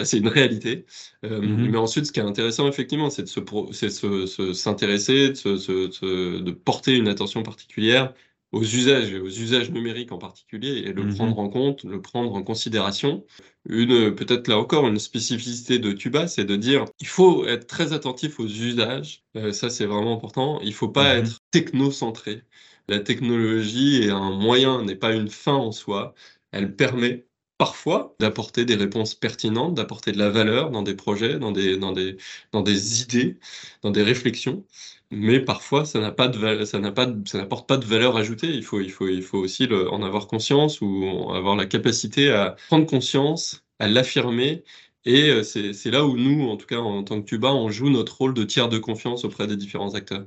c'est 0.03 0.17
une 0.19 0.27
réalité. 0.27 0.85
Mmh 1.23 1.69
mais 1.71 1.77
ensuite, 1.77 2.05
ce 2.05 2.11
qui 2.11 2.19
est 2.19 2.23
intéressant, 2.23 2.67
effectivement, 2.67 3.09
c'est 3.09 3.23
de 3.23 4.53
s'intéresser, 4.53 5.29
de, 5.29 5.57
se, 5.57 6.39
de 6.39 6.51
porter 6.51 6.95
une 6.95 7.07
attention 7.07 7.41
particulière 7.41 8.13
aux 8.53 8.63
usages 8.63 9.11
et 9.11 9.19
aux 9.19 9.27
usages 9.27 9.71
numériques 9.71 10.11
en 10.11 10.19
particulier 10.19 10.83
et 10.85 10.93
le 10.93 11.03
mmh 11.03 11.15
prendre 11.15 11.39
en 11.39 11.49
compte, 11.49 11.83
le 11.83 12.01
prendre 12.01 12.33
en 12.35 12.43
considération. 12.43 13.25
Une 13.67 14.13
peut-être 14.15 14.47
là 14.47 14.57
encore 14.57 14.87
une 14.87 14.99
spécificité 14.99 15.79
de 15.79 15.91
Tuba, 15.91 16.27
c'est 16.27 16.45
de 16.45 16.55
dire 16.55 16.85
il 16.99 17.07
faut 17.07 17.45
être 17.47 17.67
très 17.67 17.93
attentif 17.93 18.39
aux 18.39 18.47
usages. 18.47 19.23
Euh, 19.35 19.51
ça 19.51 19.69
c'est 19.69 19.85
vraiment 19.85 20.15
important. 20.15 20.59
Il 20.61 20.73
faut 20.73 20.89
pas 20.89 21.15
mmh 21.15 21.17
être 21.17 21.39
technocentré. 21.51 22.43
La 22.87 22.99
technologie 22.99 24.03
est 24.03 24.09
un 24.11 24.31
moyen, 24.31 24.83
n'est 24.83 24.95
pas 24.95 25.13
une 25.13 25.29
fin 25.29 25.53
en 25.55 25.71
soi. 25.71 26.13
Elle 26.51 26.75
permet 26.75 27.25
parfois 27.57 28.15
d'apporter 28.19 28.65
des 28.65 28.75
réponses 28.75 29.15
pertinentes, 29.15 29.75
d'apporter 29.75 30.11
de 30.11 30.17
la 30.19 30.29
valeur 30.29 30.69
dans 30.71 30.81
des 30.83 30.95
projets, 30.95 31.39
dans 31.39 31.51
des, 31.51 31.77
dans 31.77 31.91
des, 31.93 32.17
dans 32.51 32.61
des 32.61 33.01
idées, 33.01 33.39
dans 33.83 33.91
des 33.91 34.03
réflexions 34.03 34.65
mais 35.13 35.39
parfois 35.39 35.85
ça 35.85 35.99
n'a 35.99 36.11
pas 36.11 36.27
de 36.27 36.65
ça 36.65 36.79
n'a 36.79 36.91
pas 36.91 37.07
ça 37.25 37.37
n'apporte 37.37 37.67
pas 37.67 37.77
de 37.77 37.85
valeur 37.85 38.17
ajoutée. 38.17 38.47
Il 38.47 38.63
faut 38.63 38.79
il 38.81 38.91
faut 38.91 39.07
il 39.07 39.21
faut 39.23 39.37
aussi 39.39 39.67
en 39.71 40.03
avoir 40.03 40.27
conscience 40.27 40.81
ou 40.81 41.31
avoir 41.33 41.55
la 41.55 41.65
capacité 41.65 42.31
à 42.31 42.55
prendre 42.67 42.85
conscience, 42.85 43.63
à 43.79 43.87
l'affirmer. 43.87 44.63
Et 45.05 45.29
euh, 45.29 45.43
c'est 45.43 45.91
là 45.91 46.05
où 46.05 46.17
nous, 46.17 46.47
en 46.49 46.57
tout 46.57 46.65
cas 46.65 46.77
en 46.79 47.03
tant 47.03 47.21
que 47.21 47.25
Tuba, 47.25 47.53
on 47.53 47.69
joue 47.69 47.89
notre 47.89 48.17
rôle 48.17 48.33
de 48.33 48.43
tiers 48.43 48.69
de 48.69 48.77
confiance 48.77 49.25
auprès 49.25 49.47
des 49.47 49.57
différents 49.57 49.95
acteurs. 49.95 50.25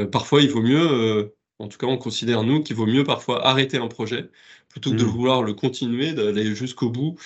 Euh, 0.00 0.06
parfois, 0.06 0.42
il 0.42 0.50
vaut 0.50 0.62
mieux 0.62 0.80
euh, 0.80 1.34
En 1.58 1.68
tout 1.68 1.78
cas, 1.78 1.86
on 1.86 1.98
considère, 1.98 2.44
nous, 2.44 2.62
qu'il 2.62 2.76
vaut 2.76 2.86
mieux 2.86 3.04
parfois 3.04 3.46
arrêter 3.46 3.78
un 3.78 3.88
projet 3.88 4.30
plutôt 4.68 4.90
que 4.90 4.96
de 4.96 5.04
mmh. 5.04 5.08
vouloir 5.08 5.42
le 5.42 5.54
continuer, 5.54 6.12
d'aller 6.12 6.54
jusqu'au 6.54 6.90
bout, 6.90 7.18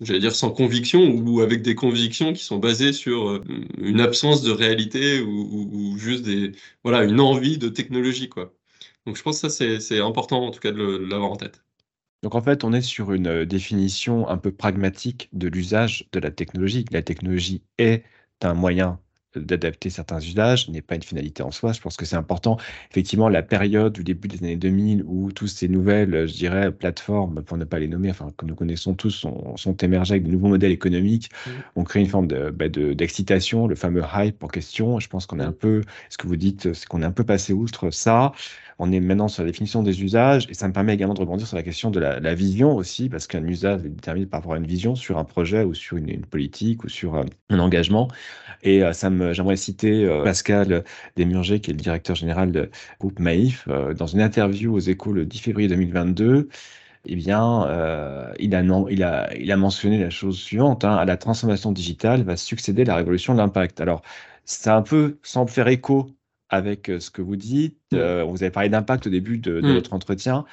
j'allais 0.00 0.20
dire 0.20 0.34
sans 0.34 0.50
conviction 0.50 1.10
ou 1.10 1.40
avec 1.40 1.62
des 1.62 1.74
convictions 1.74 2.32
qui 2.32 2.42
sont 2.44 2.58
basées 2.58 2.92
sur 2.92 3.28
euh, 3.28 3.44
une 3.78 4.00
absence 4.00 4.42
de 4.42 4.50
réalité 4.50 5.20
ou, 5.20 5.96
juste 5.98 6.24
des, 6.24 6.52
voilà, 6.82 7.04
une 7.04 7.20
envie 7.20 7.58
de 7.58 7.68
technologie. 7.68 8.28
Quoi. 8.28 8.54
Donc 9.06 9.16
je 9.16 9.22
pense 9.22 9.40
que 9.40 9.48
ça, 9.48 9.80
c'est 9.80 10.00
important 10.00 10.46
en 10.46 10.50
tout 10.50 10.60
cas 10.60 10.72
de 10.72 10.82
l'avoir 10.82 11.32
en 11.32 11.36
tête. 11.36 11.62
Donc 12.22 12.34
en 12.34 12.42
fait, 12.42 12.64
on 12.64 12.72
est 12.72 12.82
sur 12.82 13.12
une 13.12 13.28
euh, 13.28 13.46
définition 13.46 14.28
un 14.28 14.36
peu 14.36 14.52
pragmatique 14.52 15.28
de 15.32 15.48
l'usage 15.48 16.06
de 16.12 16.20
la 16.20 16.30
technologie. 16.30 16.84
La 16.90 17.02
technologie 17.02 17.62
est 17.78 18.04
un 18.42 18.54
moyen 18.54 18.98
d'adapter 19.36 19.90
certains 19.90 20.18
usages 20.18 20.68
n'est 20.68 20.82
pas 20.82 20.96
une 20.96 21.02
finalité 21.02 21.42
en 21.42 21.50
soi. 21.50 21.72
Je 21.72 21.80
pense 21.80 21.96
que 21.96 22.04
c'est 22.04 22.16
important. 22.16 22.58
Effectivement, 22.90 23.28
la 23.28 23.42
période 23.42 23.92
du 23.92 24.04
début 24.04 24.28
des 24.28 24.38
années 24.38 24.56
2000 24.56 25.04
où 25.06 25.30
toutes 25.32 25.48
ces 25.48 25.68
nouvelles, 25.68 26.26
je 26.26 26.34
dirais, 26.34 26.72
plateformes, 26.72 27.42
pour 27.42 27.56
ne 27.56 27.64
pas 27.64 27.78
les 27.78 27.88
nommer, 27.88 28.10
enfin, 28.10 28.30
que 28.36 28.44
nous 28.44 28.54
connaissons 28.54 28.94
tous, 28.94 29.10
sont, 29.10 29.56
sont 29.56 29.76
émergées 29.76 30.14
avec 30.14 30.24
de 30.24 30.30
nouveaux 30.30 30.48
modèles 30.48 30.72
économiques, 30.72 31.30
mmh. 31.46 31.50
ont 31.76 31.84
créé 31.84 32.02
une 32.02 32.08
forme 32.08 32.26
bah, 32.26 32.68
de, 32.68 32.92
d'excitation, 32.92 33.66
le 33.66 33.74
fameux 33.74 34.02
hype 34.14 34.42
en 34.42 34.48
question. 34.48 34.98
Je 34.98 35.08
pense 35.08 35.26
qu'on 35.26 35.40
est 35.40 35.44
un 35.44 35.52
peu, 35.52 35.82
ce 36.08 36.18
que 36.18 36.26
vous 36.26 36.36
dites, 36.36 36.72
c'est 36.72 36.86
qu'on 36.86 37.02
est 37.02 37.06
un 37.06 37.12
peu 37.12 37.24
passé 37.24 37.52
outre 37.52 37.90
ça. 37.90 38.32
On 38.82 38.90
est 38.92 39.00
maintenant 39.00 39.28
sur 39.28 39.42
la 39.42 39.50
définition 39.50 39.82
des 39.82 40.02
usages 40.02 40.46
et 40.48 40.54
ça 40.54 40.66
me 40.66 40.72
permet 40.72 40.94
également 40.94 41.12
de 41.12 41.20
rebondir 41.20 41.46
sur 41.46 41.54
la 41.54 41.62
question 41.62 41.90
de 41.90 42.00
la, 42.00 42.34
vision 42.34 42.74
aussi, 42.74 43.10
parce 43.10 43.26
qu'un 43.26 43.46
usage 43.46 43.84
est 43.84 43.90
déterminé 43.90 44.24
par 44.24 44.50
à 44.50 44.56
une 44.56 44.66
vision 44.66 44.94
sur 44.94 45.18
un 45.18 45.24
projet 45.24 45.64
ou 45.64 45.74
sur 45.74 45.98
une, 45.98 46.24
politique 46.24 46.82
ou 46.84 46.88
sur 46.88 47.14
euh, 47.14 47.24
un 47.50 47.58
engagement. 47.58 48.08
Et 48.62 48.82
euh, 48.82 48.94
ça 48.94 49.10
me, 49.10 49.34
j'aimerais 49.34 49.56
citer 49.56 50.06
euh, 50.06 50.24
Pascal 50.24 50.82
Desmurger, 51.16 51.60
qui 51.60 51.72
est 51.72 51.74
le 51.74 51.80
directeur 51.80 52.16
général 52.16 52.52
du 52.52 52.60
groupe 52.98 53.18
Maïf, 53.18 53.68
dans 53.68 54.06
une 54.06 54.22
interview 54.22 54.74
aux 54.74 54.80
Échos 54.80 55.12
le 55.12 55.26
10 55.26 55.38
février 55.40 55.68
2022 55.68 56.48
eh 57.06 57.16
bien, 57.16 57.66
il, 58.38 58.54
a, 58.54 59.56
mentionné 59.56 59.98
la 59.98 60.10
chose 60.10 60.38
suivante, 60.38 60.84
hein, 60.84 60.96
à 60.96 61.04
la 61.04 61.16
transformation 61.18 61.72
digitale 61.72 62.22
va 62.22 62.36
succéder 62.36 62.84
la 62.84 62.96
révolution 62.96 63.34
de 63.34 63.38
l'impact. 63.38 63.80
Alors, 63.80 64.02
c'est 64.44 64.70
un 64.70 64.82
peu, 64.82 65.18
sans 65.22 65.46
faire 65.46 65.68
écho 65.68 66.14
avec 66.50 66.90
ce 66.98 67.10
que 67.10 67.22
vous 67.22 67.36
dites. 67.36 67.78
Mmh. 67.92 68.22
vous 68.22 68.42
avez 68.42 68.50
parlé 68.50 68.68
d'impact 68.68 69.06
au 69.06 69.10
début 69.10 69.38
de, 69.38 69.60
mmh. 69.60 69.72
votre 69.72 69.92
entretien. 69.92 70.44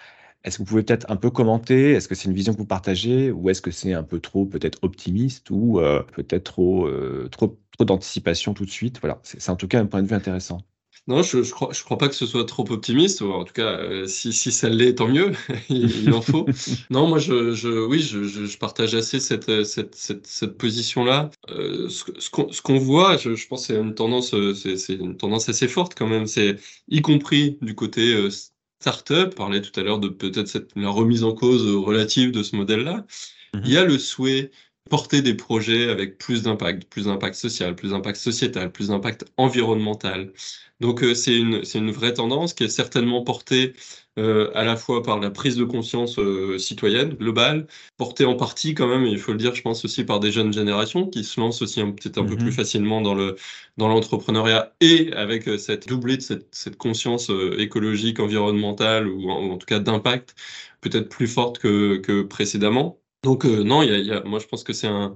Est-ce 0.43 0.57
que 0.57 0.63
vous 0.63 0.69
pouvez 0.69 0.83
peut-être 0.83 1.09
un 1.11 1.17
peu 1.17 1.29
commenter? 1.29 1.91
Est-ce 1.91 2.07
que 2.07 2.15
c'est 2.15 2.29
une 2.29 2.35
vision 2.35 2.53
que 2.53 2.59
vous 2.59 2.65
partagez? 2.65 3.31
Ou 3.31 3.49
est-ce 3.49 3.61
que 3.61 3.71
c'est 3.71 3.93
un 3.93 4.03
peu 4.03 4.19
trop 4.19 4.45
peut-être 4.45 4.79
optimiste? 4.83 5.49
Ou 5.49 5.81
peut-être 6.13 6.43
trop, 6.43 6.89
trop, 7.31 7.59
trop 7.71 7.85
d'anticipation 7.85 8.53
tout 8.53 8.65
de 8.65 8.69
suite? 8.69 8.99
Voilà, 9.01 9.19
c'est 9.23 9.49
en 9.49 9.55
tout 9.55 9.67
cas 9.67 9.81
un 9.81 9.85
point 9.87 10.01
de 10.01 10.07
vue 10.07 10.15
intéressant. 10.15 10.61
Non, 11.07 11.23
je, 11.23 11.41
je 11.41 11.51
crois, 11.51 11.69
je 11.71 11.81
crois 11.85 11.97
pas 11.97 12.09
que 12.09 12.15
ce 12.15 12.25
soit 12.25 12.43
trop 12.45 12.69
optimiste. 12.69 13.21
en 13.21 13.45
tout 13.45 13.53
cas, 13.53 13.79
euh, 13.79 14.07
si, 14.07 14.33
si 14.33 14.51
ça 14.51 14.67
l'est, 14.67 14.95
tant 14.95 15.07
mieux. 15.07 15.31
il, 15.69 16.13
en 16.13 16.21
faut. 16.21 16.45
non, 16.89 17.07
moi, 17.07 17.17
je, 17.17 17.53
je 17.53 17.69
oui, 17.69 18.01
je, 18.01 18.57
partage 18.57 18.93
assez 18.93 19.21
cette, 19.21 19.63
cette, 19.63 19.95
cette, 19.95 20.27
cette 20.27 20.57
position-là. 20.57 21.31
Euh, 21.49 21.87
ce, 21.87 22.03
ce 22.19 22.61
qu'on 22.61 22.77
voit, 22.77 23.15
je, 23.15 23.47
pense, 23.47 23.67
c'est 23.67 23.77
une 23.77 23.95
tendance, 23.95 24.33
euh, 24.33 24.53
c'est 24.53 24.95
une 24.95 25.15
tendance 25.15 25.47
assez 25.47 25.69
forte 25.69 25.95
quand 25.95 26.07
même. 26.07 26.27
C'est 26.27 26.57
y 26.89 27.01
compris 27.01 27.57
du 27.61 27.73
côté 27.73 28.13
euh, 28.13 28.29
startup. 28.81 29.33
Parlait 29.33 29.61
tout 29.61 29.79
à 29.79 29.83
l'heure 29.83 29.99
de 29.99 30.09
peut-être 30.09 30.67
la 30.75 30.89
remise 30.89 31.23
en 31.23 31.33
cause 31.33 31.65
relative 31.73 32.31
de 32.31 32.43
ce 32.43 32.57
modèle-là. 32.57 33.05
Mm-hmm. 33.53 33.61
Il 33.63 33.71
y 33.71 33.77
a 33.77 33.85
le 33.85 33.97
souhait 33.97 34.51
porter 34.89 35.21
des 35.21 35.33
projets 35.33 35.89
avec 35.89 36.17
plus 36.17 36.43
d'impact, 36.43 36.85
plus 36.89 37.05
d'impact 37.05 37.35
social, 37.35 37.75
plus 37.75 37.91
d'impact 37.91 38.17
sociétal, 38.17 38.71
plus 38.71 38.89
d'impact 38.89 39.25
environnemental. 39.37 40.31
Donc 40.79 41.03
euh, 41.03 41.15
c'est 41.15 41.35
une, 41.37 41.63
c'est 41.63 41.79
une 41.79 41.91
vraie 41.91 42.13
tendance 42.13 42.53
qui 42.53 42.63
est 42.63 42.69
certainement 42.69 43.23
portée 43.23 43.73
euh, 44.19 44.51
à 44.55 44.63
la 44.63 44.75
fois 44.75 45.03
par 45.03 45.19
la 45.19 45.29
prise 45.31 45.55
de 45.55 45.63
conscience 45.63 46.17
euh, 46.19 46.57
citoyenne 46.57 47.13
globale, 47.13 47.67
portée 47.97 48.25
en 48.25 48.35
partie 48.35 48.73
quand 48.73 48.87
même, 48.87 49.05
il 49.05 49.19
faut 49.19 49.31
le 49.31 49.37
dire, 49.37 49.53
je 49.55 49.61
pense 49.61 49.85
aussi 49.85 50.03
par 50.03 50.19
des 50.19 50.31
jeunes 50.31 50.53
générations 50.53 51.07
qui 51.07 51.23
se 51.23 51.39
lancent 51.39 51.61
aussi 51.61 51.81
peut-être 51.83 52.17
un 52.17 52.25
peu 52.25 52.35
plus 52.35 52.49
mm-hmm. 52.49 52.51
facilement 52.51 53.01
dans 53.01 53.15
le 53.15 53.35
dans 53.77 53.87
l'entrepreneuriat 53.87 54.73
et 54.81 55.13
avec 55.13 55.47
euh, 55.47 55.57
cette 55.57 55.87
doublée 55.87 56.17
de 56.17 56.21
cette, 56.21 56.47
cette 56.51 56.77
conscience 56.77 57.31
écologique, 57.57 58.19
environnementale 58.19 59.07
ou 59.07 59.29
en, 59.29 59.51
en 59.51 59.57
tout 59.57 59.65
cas 59.67 59.79
d'impact 59.79 60.35
peut-être 60.81 61.09
plus 61.09 61.27
forte 61.27 61.59
que, 61.59 61.97
que 61.97 62.21
précédemment. 62.23 62.99
Donc 63.23 63.45
euh, 63.45 63.63
non, 63.63 63.81
y 63.83 63.89
a, 63.91 63.97
y 63.97 64.11
a, 64.11 64.23
moi 64.23 64.39
je 64.39 64.47
pense 64.47 64.63
que 64.63 64.73
c'est 64.73 64.87
un, 64.87 65.15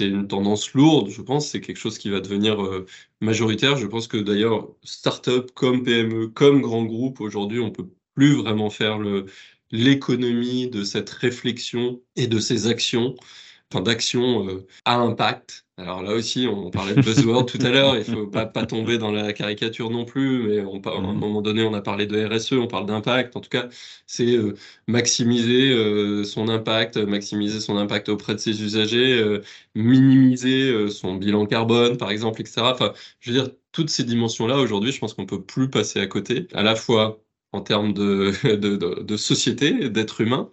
une 0.00 0.28
tendance 0.28 0.72
lourde, 0.74 1.10
je 1.10 1.22
pense, 1.22 1.48
c'est 1.48 1.60
quelque 1.60 1.78
chose 1.78 1.98
qui 1.98 2.10
va 2.10 2.20
devenir 2.20 2.62
euh, 2.62 2.86
majoritaire. 3.20 3.76
Je 3.76 3.86
pense 3.86 4.08
que 4.08 4.16
d'ailleurs, 4.18 4.68
start-up 4.82 5.50
comme 5.54 5.84
PME, 5.84 6.28
comme 6.28 6.60
grand 6.62 6.84
groupe, 6.84 7.20
aujourd'hui, 7.20 7.60
on 7.60 7.70
peut 7.70 7.88
plus 8.14 8.34
vraiment 8.34 8.70
faire 8.70 8.98
l'économie 9.70 10.68
de 10.68 10.84
cette 10.84 11.10
réflexion 11.10 12.02
et 12.16 12.26
de 12.26 12.38
ces 12.40 12.66
actions 12.66 13.14
enfin, 13.72 13.82
d'action 13.82 14.48
euh, 14.48 14.66
à 14.84 14.96
impact. 14.96 15.66
Alors 15.78 16.02
là 16.02 16.12
aussi, 16.12 16.48
on 16.48 16.70
parlait 16.70 16.94
de 16.94 17.00
buzzword 17.02 17.46
tout 17.46 17.58
à 17.62 17.70
l'heure, 17.70 17.96
il 17.96 18.02
faut 18.02 18.26
pas, 18.26 18.46
pas 18.46 18.66
tomber 18.66 18.98
dans 18.98 19.12
la 19.12 19.32
caricature 19.32 19.90
non 19.90 20.04
plus, 20.04 20.48
mais 20.48 20.60
on, 20.60 20.80
à 20.80 20.96
un 20.96 21.00
mmh. 21.00 21.18
moment 21.18 21.40
donné, 21.40 21.62
on 21.62 21.72
a 21.72 21.80
parlé 21.80 22.06
de 22.06 22.26
RSE, 22.26 22.54
on 22.54 22.66
parle 22.66 22.86
d'impact. 22.86 23.36
En 23.36 23.40
tout 23.40 23.48
cas, 23.48 23.68
c'est 24.06 24.36
euh, 24.36 24.54
maximiser 24.88 25.70
euh, 25.70 26.24
son 26.24 26.48
impact, 26.48 26.96
maximiser 26.96 27.60
son 27.60 27.76
impact 27.76 28.08
auprès 28.08 28.34
de 28.34 28.40
ses 28.40 28.60
usagers, 28.62 29.40
minimiser 29.76 30.90
son 30.90 31.14
bilan 31.14 31.46
carbone, 31.46 31.96
par 31.96 32.10
exemple, 32.10 32.40
etc. 32.40 32.62
Enfin, 32.64 32.92
je 33.20 33.30
veux 33.30 33.40
dire, 33.40 33.50
toutes 33.70 33.90
ces 33.90 34.02
dimensions-là, 34.04 34.56
aujourd'hui, 34.58 34.90
je 34.90 34.98
pense 34.98 35.14
qu'on 35.14 35.26
peut 35.26 35.42
plus 35.42 35.70
passer 35.70 36.00
à 36.00 36.08
côté, 36.08 36.48
à 36.54 36.64
la 36.64 36.74
fois 36.74 37.22
en 37.52 37.60
termes 37.62 37.92
de, 37.94 38.32
de, 38.56 38.76
de, 39.02 39.16
société, 39.16 39.88
d'être 39.90 40.20
humain, 40.20 40.50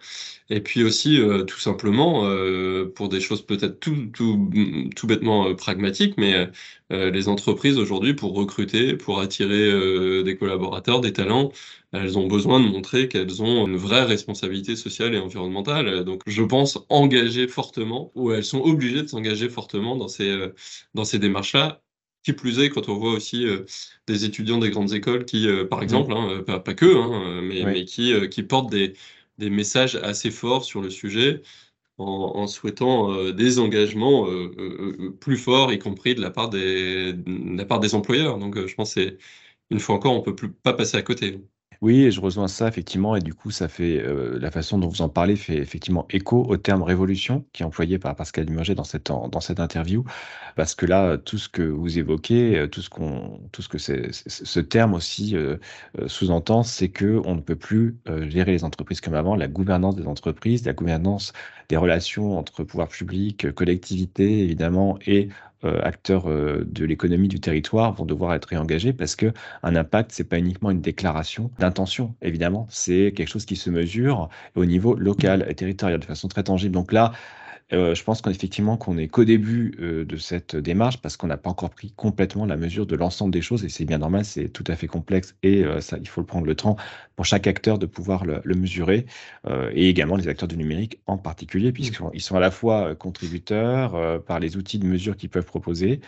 et 0.50 0.60
puis 0.60 0.84
aussi 0.84 1.20
euh, 1.20 1.44
tout 1.44 1.58
simplement 1.58 2.24
euh, 2.26 2.90
pour 2.94 3.08
des 3.08 3.20
choses 3.20 3.44
peut-être 3.44 3.80
tout, 3.80 4.06
tout, 4.12 4.50
tout 4.94 5.06
bêtement 5.06 5.48
euh, 5.48 5.54
pragmatiques, 5.54 6.14
mais 6.18 6.48
les 6.90 7.28
entreprises 7.28 7.78
aujourd'hui 7.78 8.14
pour 8.14 8.34
recruter, 8.34 8.94
pour 8.96 9.20
attirer 9.20 10.22
des 10.22 10.36
collaborateurs, 10.36 11.00
des 11.00 11.12
talents, 11.12 11.50
elles 11.92 12.16
ont 12.16 12.28
besoin 12.28 12.60
de 12.60 12.66
montrer 12.66 13.08
qu'elles 13.08 13.42
ont 13.42 13.66
une 13.66 13.76
vraie 13.76 14.04
responsabilité 14.04 14.76
sociale 14.76 15.12
et 15.14 15.18
environnementale. 15.18 16.04
Donc 16.04 16.22
je 16.28 16.42
pense 16.44 16.78
engager 16.88 17.48
fortement, 17.48 18.12
ou 18.14 18.30
elles 18.30 18.44
sont 18.44 18.60
obligées 18.60 19.02
de 19.02 19.08
s'engager 19.08 19.48
fortement 19.48 19.96
dans 19.96 20.06
ces, 20.06 20.48
dans 20.94 21.04
ces 21.04 21.18
démarches-là, 21.18 21.82
qui 22.26 22.32
plus 22.32 22.58
est, 22.58 22.70
quand 22.70 22.88
on 22.88 22.96
voit 22.96 23.12
aussi 23.12 23.46
euh, 23.46 23.64
des 24.08 24.24
étudiants 24.24 24.58
des 24.58 24.70
grandes 24.70 24.92
écoles 24.92 25.24
qui, 25.24 25.46
euh, 25.46 25.64
par 25.64 25.78
mmh. 25.78 25.82
exemple, 25.84 26.12
hein, 26.12 26.42
pas, 26.44 26.58
pas, 26.58 26.74
que, 26.74 26.86
hein, 26.86 27.40
mais, 27.42 27.64
mais, 27.64 27.84
qui, 27.84 28.12
euh, 28.12 28.26
qui 28.26 28.42
portent 28.42 28.68
des, 28.68 28.94
des, 29.38 29.48
messages 29.48 29.94
assez 29.94 30.32
forts 30.32 30.64
sur 30.64 30.82
le 30.82 30.90
sujet 30.90 31.42
en, 31.98 32.32
en 32.34 32.46
souhaitant 32.48 33.30
des 33.32 33.58
engagements 33.60 34.26
plus 35.20 35.36
forts, 35.38 35.72
y 35.72 35.78
compris 35.78 36.14
de 36.16 36.20
la 36.20 36.30
part 36.30 36.50
des, 36.50 37.12
de 37.14 37.56
la 37.56 37.64
part 37.64 37.80
des 37.80 37.94
employeurs. 37.94 38.38
Donc 38.38 38.66
je 38.66 38.74
pense 38.74 38.94
que 38.94 39.16
une 39.70 39.80
fois 39.80 39.96
encore, 39.96 40.14
on 40.14 40.22
peut 40.22 40.34
plus 40.34 40.52
pas 40.52 40.72
passer 40.74 40.96
à 40.96 41.02
côté. 41.02 41.40
Oui, 41.82 42.10
je 42.10 42.20
rejoins 42.20 42.48
ça 42.48 42.68
effectivement 42.68 43.16
et 43.16 43.20
du 43.20 43.34
coup 43.34 43.50
ça 43.50 43.68
fait, 43.68 43.98
euh, 44.02 44.38
la 44.40 44.50
façon 44.50 44.78
dont 44.78 44.88
vous 44.88 45.02
en 45.02 45.08
parlez 45.08 45.36
fait 45.36 45.56
effectivement 45.56 46.06
écho 46.10 46.42
au 46.48 46.56
terme 46.56 46.82
révolution 46.82 47.44
qui 47.52 47.62
est 47.62 47.66
employé 47.66 47.98
par 47.98 48.16
Pascal 48.16 48.46
Dumerger 48.46 48.74
dans 48.74 48.84
cette 48.84 49.10
interview. 49.60 50.04
Parce 50.56 50.74
que 50.74 50.86
là, 50.86 51.18
tout 51.18 51.36
ce 51.36 51.48
que 51.50 51.62
vous 51.62 51.98
évoquez, 51.98 52.58
euh, 52.58 52.66
tout 52.66 52.80
ce 52.80 52.88
que 53.68 53.78
ce 53.78 54.60
terme 54.60 54.94
aussi, 54.94 55.36
euh, 55.36 55.58
sous-entend, 56.06 56.62
c'est 56.62 56.88
qu'on 56.88 57.34
ne 57.34 57.40
peut 57.40 57.56
plus, 57.56 57.96
gérer 58.28 58.52
les 58.52 58.64
entreprises 58.64 59.00
comme 59.00 59.14
avant. 59.14 59.36
La 59.36 59.48
gouvernance 59.48 59.96
des 59.96 60.06
entreprises, 60.06 60.64
la 60.64 60.72
gouvernance 60.72 61.32
des 61.68 61.76
relations 61.76 62.38
entre 62.38 62.64
pouvoir 62.64 62.88
public, 62.88 63.52
collectivités 63.52 64.40
évidemment 64.40 64.98
et 65.06 65.28
euh, 65.64 65.80
acteurs 65.82 66.28
euh, 66.28 66.66
de 66.66 66.84
l'économie 66.84 67.28
du 67.28 67.40
territoire 67.40 67.92
vont 67.94 68.04
devoir 68.04 68.34
être 68.34 68.44
réengagés 68.44 68.92
parce 68.92 69.16
que 69.16 69.32
un 69.62 69.74
impact, 69.74 70.12
c'est 70.12 70.24
pas 70.24 70.38
uniquement 70.38 70.70
une 70.70 70.82
déclaration 70.82 71.50
d'intention, 71.58 72.14
évidemment, 72.20 72.66
c'est 72.68 73.14
quelque 73.16 73.28
chose 73.28 73.46
qui 73.46 73.56
se 73.56 73.70
mesure 73.70 74.28
au 74.54 74.66
niveau 74.66 74.94
local 74.94 75.46
et 75.48 75.54
territorial 75.54 75.98
de 75.98 76.04
façon 76.04 76.28
très 76.28 76.42
tangible. 76.42 76.74
Donc 76.74 76.92
là, 76.92 77.12
euh, 77.72 77.96
je 77.96 78.04
pense 78.04 78.22
qu'effectivement 78.22 78.76
qu'on 78.76 78.96
est 78.96 79.08
qu'au 79.08 79.24
début 79.24 79.74
euh, 79.80 80.04
de 80.04 80.16
cette 80.16 80.54
démarche 80.54 80.98
parce 80.98 81.16
qu'on 81.16 81.26
n'a 81.26 81.36
pas 81.36 81.50
encore 81.50 81.70
pris 81.70 81.92
complètement 81.96 82.46
la 82.46 82.56
mesure 82.56 82.86
de 82.86 82.94
l'ensemble 82.94 83.32
des 83.32 83.42
choses 83.42 83.64
et 83.64 83.68
c'est 83.68 83.84
bien 83.84 83.98
normal, 83.98 84.24
c'est 84.24 84.48
tout 84.48 84.62
à 84.68 84.76
fait 84.76 84.86
complexe 84.86 85.34
et 85.42 85.64
euh, 85.64 85.80
ça, 85.80 85.98
il 85.98 86.06
faut 86.06 86.20
le 86.20 86.26
prendre 86.28 86.46
le 86.46 86.54
temps 86.54 86.76
pour 87.16 87.24
chaque 87.24 87.48
acteur 87.48 87.80
de 87.80 87.86
pouvoir 87.86 88.24
le, 88.24 88.40
mesurer 88.54 89.06
et 89.72 89.88
également 89.88 90.16
les 90.16 90.28
acteurs 90.28 90.48
du 90.48 90.56
numérique 90.56 91.00
en 91.06 91.18
particulier 91.18 91.72
puisqu'ils 91.72 92.20
sont 92.20 92.36
à 92.36 92.40
la 92.40 92.50
fois 92.50 92.94
contributeurs 92.94 94.22
par 94.24 94.38
les 94.38 94.56
outils 94.56 94.78
de 94.78 94.86
mesure 94.86 95.16
qu'ils 95.16 95.30
peuvent 95.30 95.46
proposer 95.46 96.00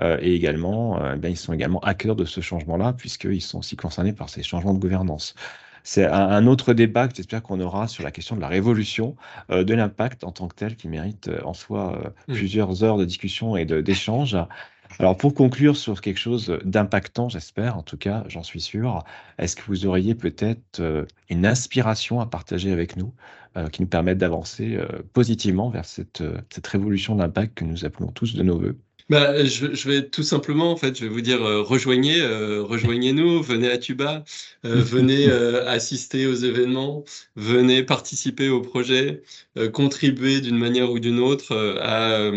et 0.00 0.34
également, 0.34 1.00
eh 1.14 1.28
ils 1.28 1.36
sont 1.36 1.52
également 1.52 1.80
acteurs 1.80 2.16
de 2.16 2.24
ce 2.24 2.40
changement-là 2.40 2.92
puisqu'ils 2.92 3.40
sont 3.40 3.60
aussi 3.60 3.76
concernés 3.76 4.12
par 4.12 4.28
ces 4.28 4.42
changements 4.42 4.74
de 4.74 4.80
gouvernance 4.80 5.34
c'est 5.86 6.04
un, 6.04 6.48
autre 6.48 6.74
débat 6.74 7.06
que 7.06 7.14
j'espère 7.14 7.44
qu'on 7.44 7.60
aura 7.60 7.86
sur 7.86 8.02
la 8.02 8.10
question 8.10 8.34
de 8.34 8.40
la 8.40 8.48
révolution 8.48 9.14
euh, 9.50 9.62
de 9.62 9.72
l'impact 9.72 10.24
en 10.24 10.32
tant 10.32 10.48
que 10.48 10.56
tel 10.56 10.74
qui 10.74 10.88
mérite 10.88 11.28
euh, 11.28 11.40
en 11.44 11.54
soi 11.54 11.96
euh, 11.96 12.08
mmh. 12.26 12.34
plusieurs 12.34 12.82
heures 12.82 12.96
de 12.96 13.04
discussion 13.04 13.56
et 13.56 13.64
d'échange. 13.64 14.36
Alors 14.98 15.16
pour 15.16 15.32
conclure 15.32 15.76
sur 15.76 16.00
quelque 16.00 16.18
chose 16.18 16.58
d'impactant, 16.64 17.28
j'espère, 17.28 17.76
en 17.78 17.82
tout 17.82 17.96
cas, 17.96 18.24
j'en 18.26 18.42
suis 18.42 18.60
sûr, 18.60 19.04
est-ce 19.38 19.54
que 19.54 19.62
vous 19.66 19.86
auriez 19.86 20.16
peut-être 20.16 21.06
une 21.28 21.46
inspiration 21.46 22.20
à 22.20 22.26
partager 22.26 22.72
avec 22.72 22.96
nous 22.96 23.14
euh, 23.56 23.68
qui 23.68 23.80
nous 23.80 23.88
permette 23.88 24.18
d'avancer 24.18 24.76
euh, 24.76 25.02
positivement 25.14 25.70
vers 25.70 25.84
cette, 25.84 26.22
cette 26.50 26.66
révolution 26.66 27.14
d'impact 27.14 27.54
que 27.54 27.64
nous 27.64 27.84
appelons 27.84 28.08
tous 28.08 28.34
de 28.34 28.42
nos 28.42 28.58
voeux? 28.58 28.78
Bah, 29.08 29.44
je, 29.44 29.72
je, 29.74 29.88
vais 29.88 30.08
tout 30.08 30.24
simplement, 30.24 30.72
en 30.72 30.76
fait, 30.76 30.98
je 30.98 31.04
vais 31.04 31.08
vous 31.10 31.20
dire, 31.20 31.40
euh, 31.44 31.62
rejoignez, 31.62 32.20
euh, 32.20 32.62
rejoignez-nous, 32.62 33.40
venez 33.42 33.70
à 33.70 33.78
Tuba, 33.78 34.24
euh, 34.64 34.74
venez 34.82 35.30
assister 35.30 36.26
aux 36.26 36.34
événements, 36.34 37.04
venez 37.36 37.84
participer 37.84 38.48
au 38.48 38.60
projet, 38.60 39.22
contribuer 39.72 40.40
d'une 40.40 40.58
manière 40.58 40.90
ou 40.90 40.98
d'une 40.98 41.20
autre 41.20 41.56
à, 41.80 42.28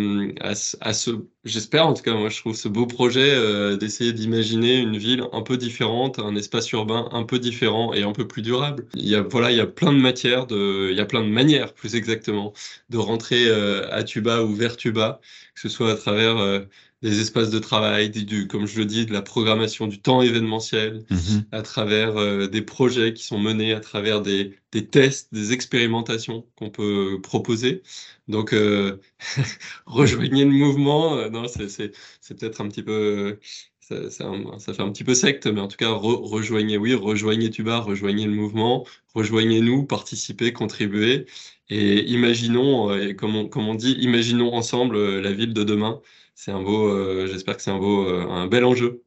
à, 0.42 0.54
à, 0.82 0.94
ce, 0.94 1.12
j'espère 1.50 1.88
en 1.88 1.94
tout 1.94 2.04
cas, 2.04 2.14
moi 2.14 2.30
je 2.30 2.40
trouve 2.40 2.56
ce 2.56 2.68
beau 2.68 2.86
projet 2.86 3.78
d'essayer 3.78 4.14
d'imaginer 4.14 4.78
une 4.78 4.98
ville 4.98 5.24
un 5.34 5.42
peu 5.42 5.58
différente, 5.58 6.20
un 6.20 6.36
espace 6.36 6.72
urbain 6.72 7.10
un 7.12 7.24
peu 7.24 7.40
différent 7.40 7.94
et 7.94 8.04
un 8.04 8.12
peu 8.14 8.28
plus 8.28 8.42
durable. 8.42 8.86
Il 8.94 9.08
y 9.08 9.16
a, 9.16 9.22
voilà, 9.22 9.52
il 9.52 9.58
y 9.58 9.62
a 9.62 9.68
plein 9.68 9.92
de 9.92 10.00
matières, 10.00 10.46
il 10.50 10.96
y 10.96 11.00
a 11.00 11.06
plein 11.06 11.24
de 11.24 11.30
manières, 11.30 11.74
plus 11.74 11.96
exactement, 11.96 12.54
de 12.90 12.98
rentrer 12.98 13.50
à 13.92 14.04
Tuba 14.04 14.44
ou 14.44 14.54
vers 14.54 14.78
Tuba 14.78 15.20
que 15.62 15.70
ce 15.70 15.76
soit 15.76 15.92
à 15.92 15.96
travers 15.96 16.38
euh, 16.38 16.62
des 17.02 17.22
espaces 17.22 17.50
de 17.50 17.60
travail, 17.60 18.10
du, 18.10 18.48
comme 18.48 18.66
je 18.66 18.80
le 18.80 18.86
dis, 18.86 19.06
de 19.06 19.14
la 19.14 19.22
programmation 19.22 19.88
du 19.88 20.02
temps 20.02 20.22
événementiel, 20.22 21.06
mhm. 21.10 21.46
à 21.52 21.62
travers 21.62 22.18
euh, 22.18 22.48
des 22.48 22.62
projets 22.62 23.14
qui 23.14 23.24
sont 23.24 23.40
menés, 23.40 23.74
à 23.74 23.80
travers 23.80 24.22
des, 24.22 24.56
des 24.72 24.86
tests, 24.86 25.34
des 25.34 25.54
expérimentations 25.54 26.46
qu'on 26.58 26.70
peut 26.70 27.20
proposer. 27.22 27.84
Donc, 28.28 28.54
euh, 28.54 28.98
rejoignez 29.86 30.46
le 30.46 30.52
mouvement. 30.52 31.30
non, 31.30 31.46
c'est 31.48 31.94
peut-être 32.38 32.62
un 32.62 32.68
petit 32.68 32.84
peu... 32.84 33.40
Ça, 33.80 34.12
ça, 34.12 34.74
fait 34.74 34.84
un 34.84 34.92
petit 34.92 35.04
peu 35.04 35.16
secte, 35.16 35.48
mais 35.48 35.62
en 35.62 35.68
tout 35.68 35.78
cas, 35.78 35.90
rejoignez, 35.90 36.78
oui, 36.78 36.94
rejoignez 36.94 37.50
Tuba, 37.50 37.80
rejoignez 37.80 38.26
le 38.26 38.34
mouvement, 38.34 38.86
rejoignez-nous, 39.16 39.84
participez, 39.84 40.54
contribuez. 40.54 41.26
Et 41.70 42.04
imaginons, 42.10 42.92
euh, 42.92 43.14
comme 43.14 43.36
on, 43.36 43.48
comme 43.48 43.68
on 43.68 43.76
dit, 43.76 43.94
imaginons 44.00 44.54
ensemble 44.54 44.96
euh, 44.96 45.22
la 45.22 45.32
ville 45.32 45.54
de 45.54 45.64
demain. 45.64 46.02
C'est 46.42 46.52
un 46.52 46.62
beau, 46.62 46.88
euh, 46.88 47.28
j'espère 47.28 47.58
que 47.58 47.62
c'est 47.62 47.70
un 47.70 47.80
beau, 47.80 48.08
un 48.08 48.48
bel 48.48 48.64
enjeu. 48.64 49.04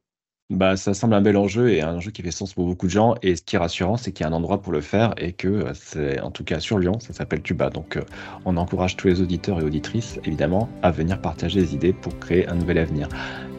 Bah, 0.51 0.77
ça 0.77 0.93
semble 0.93 1.15
un 1.15 1.21
bel 1.21 1.35
enjeu 1.35 1.71
et 1.71 1.81
un 1.81 1.95
enjeu 1.95 2.11
qui 2.11 2.21
fait 2.21 2.29
sens 2.29 2.53
pour 2.53 2.67
beaucoup 2.67 2.85
de 2.85 2.91
gens. 2.91 3.15
Et 3.23 3.35
ce 3.35 3.41
qui 3.41 3.55
est 3.55 3.59
rassurant, 3.59 3.97
c'est 3.97 4.11
qu'il 4.11 4.23
y 4.23 4.29
a 4.29 4.31
un 4.31 4.35
endroit 4.35 4.61
pour 4.61 4.71
le 4.71 4.81
faire 4.81 5.15
et 5.17 5.33
que 5.33 5.65
c'est, 5.73 6.19
en 6.19 6.29
tout 6.29 6.43
cas 6.43 6.59
sur 6.59 6.77
Lyon, 6.77 6.99
ça 6.99 7.11
s'appelle 7.11 7.41
Tuba. 7.41 7.71
Donc, 7.71 7.97
on 8.45 8.55
encourage 8.55 8.97
tous 8.97 9.07
les 9.07 9.19
auditeurs 9.19 9.59
et 9.59 9.63
auditrices, 9.63 10.19
évidemment, 10.25 10.69
à 10.83 10.91
venir 10.91 11.19
partager 11.19 11.61
des 11.61 11.73
idées 11.73 11.93
pour 11.93 12.19
créer 12.19 12.47
un 12.47 12.53
nouvel 12.53 12.77
avenir. 12.77 13.09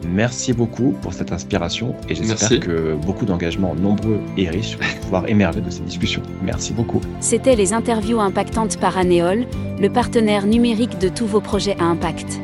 Merci 0.07 0.53
beaucoup 0.53 0.95
pour 1.01 1.11
cette 1.11 1.33
inspiration 1.33 1.97
et 2.07 2.15
j'espère 2.15 2.61
que 2.61 2.95
beaucoup 2.95 3.25
d'engagements 3.25 3.75
nombreux 3.75 4.21
et 4.37 4.47
riches 4.47 4.77
vont 4.77 5.01
pouvoir 5.01 5.27
émerger 5.27 5.59
de 5.59 5.69
ces 5.69 5.81
discussions. 5.81 6.23
Merci 6.41 6.71
beaucoup. 6.71 7.01
C'était 7.19 7.57
les 7.57 7.73
interviews 7.73 8.21
impactantes 8.21 8.79
par 8.79 8.97
Anéol, 8.97 9.45
le 9.81 9.89
partenaire 9.89 10.47
numérique 10.47 10.97
de 10.97 11.09
tous 11.09 11.27
vos 11.27 11.41
projets 11.41 11.75
à 11.77 11.83
impact. 11.83 12.39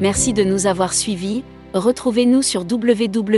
Merci 0.00 0.32
de 0.32 0.44
nous 0.44 0.66
avoir 0.68 0.94
suivis. 0.94 1.42
Retrouvez-nous 1.74 2.42
sur 2.42 2.64
www.aneol.com. 2.70 3.28